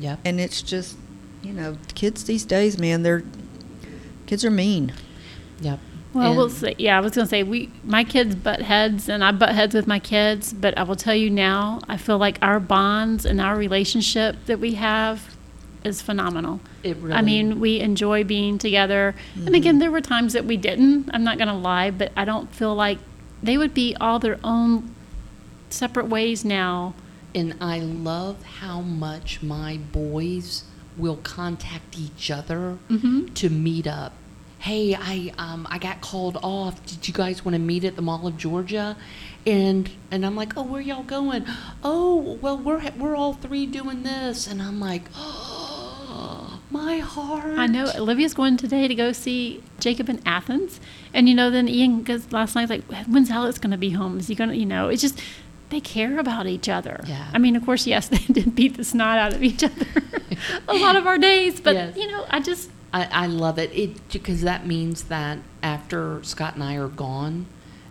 Yep. 0.00 0.20
and 0.24 0.40
it's 0.40 0.62
just 0.62 0.96
you 1.42 1.52
know 1.52 1.76
kids 1.94 2.24
these 2.24 2.44
days 2.44 2.78
man 2.78 3.02
they're 3.02 3.24
kids 4.26 4.44
are 4.44 4.50
mean 4.52 4.92
Yep. 5.60 5.80
Well, 6.18 6.34
we'll 6.36 6.44
And- 6.46 6.52
say, 6.54 6.74
yeah, 6.78 6.96
I 6.96 7.00
was 7.00 7.12
going 7.12 7.26
to 7.26 7.30
say, 7.30 7.42
we, 7.42 7.70
my 7.84 8.04
kids 8.04 8.34
butt 8.34 8.62
heads, 8.62 9.08
and 9.08 9.22
I 9.24 9.32
butt 9.32 9.54
heads 9.54 9.74
with 9.74 9.86
my 9.86 9.98
kids, 9.98 10.52
but 10.52 10.76
I 10.78 10.82
will 10.82 10.96
tell 10.96 11.14
you 11.14 11.30
now, 11.30 11.80
I 11.88 11.96
feel 11.96 12.18
like 12.18 12.38
our 12.42 12.60
bonds 12.60 13.24
and 13.24 13.40
our 13.40 13.56
relationship 13.56 14.36
that 14.46 14.58
we 14.60 14.74
have 14.74 15.34
is 15.84 16.02
phenomenal. 16.02 16.60
It 16.82 16.96
really. 16.98 17.14
I 17.14 17.22
mean, 17.22 17.60
we 17.60 17.80
enjoy 17.80 18.24
being 18.24 18.58
together. 18.58 19.14
And 19.34 19.44
Mm-hmm. 19.46 19.54
again, 19.54 19.78
there 19.78 19.90
were 19.90 20.00
times 20.00 20.32
that 20.32 20.44
we 20.44 20.56
didn't. 20.56 21.08
I'm 21.14 21.24
not 21.24 21.38
going 21.38 21.48
to 21.48 21.54
lie, 21.54 21.90
but 21.90 22.10
I 22.16 22.24
don't 22.24 22.52
feel 22.54 22.74
like 22.74 22.98
they 23.42 23.56
would 23.56 23.74
be 23.74 23.94
all 24.00 24.18
their 24.18 24.38
own 24.42 24.94
separate 25.70 26.06
ways 26.06 26.44
now. 26.44 26.94
And 27.34 27.54
I 27.60 27.78
love 27.78 28.42
how 28.42 28.80
much 28.80 29.42
my 29.42 29.76
boys 29.92 30.64
will 30.96 31.18
contact 31.18 31.96
each 31.98 32.30
other 32.30 32.78
Mhm. 32.90 33.32
to 33.34 33.48
meet 33.50 33.86
up. 33.86 34.12
Hey, 34.60 34.94
I 34.94 35.32
um 35.38 35.66
I 35.70 35.78
got 35.78 36.00
called 36.00 36.36
off. 36.42 36.84
Did 36.84 37.06
you 37.06 37.14
guys 37.14 37.44
want 37.44 37.54
to 37.54 37.58
meet 37.60 37.84
at 37.84 37.96
the 37.96 38.02
Mall 38.02 38.26
of 38.26 38.36
Georgia? 38.36 38.96
And 39.46 39.88
and 40.10 40.26
I'm 40.26 40.34
like, 40.36 40.56
oh, 40.56 40.62
where 40.64 40.80
y'all 40.80 41.04
going? 41.04 41.44
Oh, 41.84 42.38
well, 42.42 42.58
we're 42.58 42.82
we're 42.98 43.14
all 43.16 43.34
three 43.34 43.66
doing 43.66 44.02
this. 44.02 44.46
And 44.46 44.60
I'm 44.60 44.80
like, 44.80 45.02
oh, 45.14 46.60
my 46.70 46.98
heart. 46.98 47.58
I 47.58 47.66
know 47.66 47.90
Olivia's 47.96 48.34
going 48.34 48.56
today 48.56 48.88
to 48.88 48.94
go 48.94 49.12
see 49.12 49.62
Jacob 49.80 50.08
in 50.08 50.20
Athens, 50.26 50.80
and 51.14 51.28
you 51.28 51.34
know, 51.34 51.50
then 51.50 51.68
Ian 51.68 52.02
goes 52.02 52.30
last 52.32 52.54
night 52.56 52.68
like, 52.68 52.84
when's 53.06 53.30
Alex 53.30 53.58
going 53.58 53.70
to 53.70 53.78
be 53.78 53.90
home? 53.90 54.18
Is 54.18 54.26
he 54.26 54.34
going 54.34 54.50
to, 54.50 54.56
you 54.56 54.66
know, 54.66 54.88
it's 54.88 55.00
just 55.02 55.20
they 55.70 55.80
care 55.80 56.18
about 56.18 56.46
each 56.46 56.68
other. 56.68 56.98
Yeah. 57.06 57.30
I 57.32 57.38
mean, 57.38 57.54
of 57.54 57.64
course, 57.64 57.86
yes, 57.86 58.08
they 58.14 58.18
did 58.18 58.54
beat 58.56 58.76
the 58.76 58.84
snot 58.84 59.18
out 59.18 59.34
of 59.34 59.42
each 59.42 59.62
other 59.62 59.86
a 60.68 60.74
lot 60.74 60.96
of 60.96 61.06
our 61.06 61.16
days, 61.18 61.60
but 61.60 61.74
Yes. 61.74 61.96
you 61.96 62.08
know, 62.08 62.26
I 62.28 62.40
just 62.40 62.70
I, 62.92 63.04
I 63.24 63.26
love 63.26 63.58
it. 63.58 63.70
It 63.72 64.08
because 64.12 64.40
that 64.42 64.66
means 64.66 65.04
that 65.04 65.38
after 65.62 66.22
Scott 66.24 66.54
and 66.54 66.62
I 66.62 66.76
are 66.76 66.88
gone, 66.88 67.46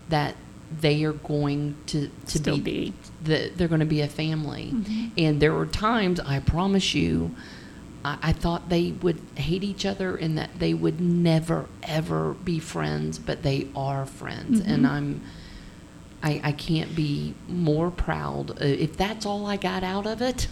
that 0.10 0.36
they 0.82 1.04
are 1.04 1.14
going 1.14 1.76
to 1.88 2.10
to 2.28 2.38
Still 2.40 2.58
be, 2.58 2.62
be. 2.62 2.94
the, 3.24 3.52
they're 3.56 3.68
going 3.70 3.80
to 3.80 3.86
be 3.86 4.02
a 4.02 4.08
family. 4.08 4.72
Mhm. 4.74 5.12
And 5.18 5.40
there 5.42 5.54
were 5.54 5.66
times 5.66 6.20
I 6.20 6.40
promise 6.40 6.94
you, 6.94 7.36
I, 8.04 8.18
I 8.22 8.34
thought 8.34 8.70
they 8.70 8.92
would 8.92 9.20
hate 9.36 9.64
each 9.64 9.86
other 9.86 10.16
and 10.18 10.38
that 10.38 10.50
they 10.60 10.74
would 10.74 11.00
never 11.00 11.68
ever 11.84 12.34
be 12.34 12.60
friends, 12.60 13.18
but 13.20 13.44
they 13.44 13.68
are 13.76 14.06
friends, 14.06 14.60
and 14.60 14.84
Mhm. 14.86 14.90
I'm. 14.90 15.22
I, 16.24 16.42
I 16.46 16.52
can't 16.52 16.96
be 16.96 17.36
more 17.48 17.92
proud. 17.92 18.50
Uh, 18.60 18.66
if 18.66 18.98
that's 18.98 19.24
all 19.24 19.46
I 19.46 19.56
got 19.56 19.84
out 19.84 20.08
of 20.08 20.20
it, 20.20 20.48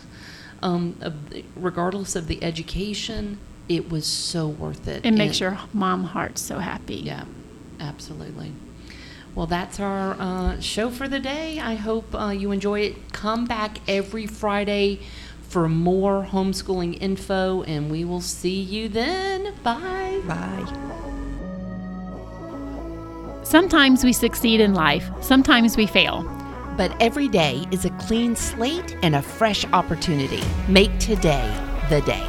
um, 0.61 0.95
regardless 1.55 2.15
of 2.15 2.27
the 2.27 2.41
education, 2.43 3.39
it 3.67 3.89
was 3.89 4.05
so 4.05 4.47
worth 4.47 4.87
it. 4.87 5.05
it 5.05 5.11
makes 5.11 5.33
And- 5.33 5.39
your 5.41 5.57
mom 5.73 6.03
heart 6.05 6.37
so 6.37 6.59
happy. 6.59 6.95
yeah, 6.95 7.25
absolutely. 7.79 8.51
Well, 9.33 9.47
that's 9.47 9.79
our 9.81 10.15
uh, 10.17 10.59
show 10.61 10.89
for 10.89 11.07
the 11.09 11.19
day. 11.19 11.59
I 11.59 11.75
hope 11.75 12.15
uh, 12.15 12.29
you 12.29 12.51
enjoy 12.51 12.79
it. 12.81 13.11
Come 13.11 13.45
back 13.45 13.79
every 13.87 14.27
Friday 14.27 14.99
for 15.41 15.67
more 15.67 16.25
homeschooling 16.31 16.97
info, 17.01 17.63
and 17.63 17.91
we 17.91 18.05
will 18.05 18.21
see 18.21 18.59
you 18.61 18.87
then. 18.87 19.53
Bye. 19.61 20.21
bye 20.25 20.65
Sometimes 23.43 24.03
we 24.03 24.11
succeed 24.13 24.59
in 24.59 24.73
life. 24.73 25.07
Sometimes 25.21 25.77
we 25.77 25.85
fail. 25.85 26.23
But 26.77 26.95
every 27.01 27.27
day 27.27 27.65
is 27.71 27.85
a 27.85 27.89
clean 27.91 28.35
slate 28.35 28.97
and 29.03 29.15
a 29.15 29.21
fresh 29.21 29.65
opportunity. 29.65 30.41
Make 30.67 30.97
today 30.99 31.53
the 31.89 32.01
day. 32.01 32.25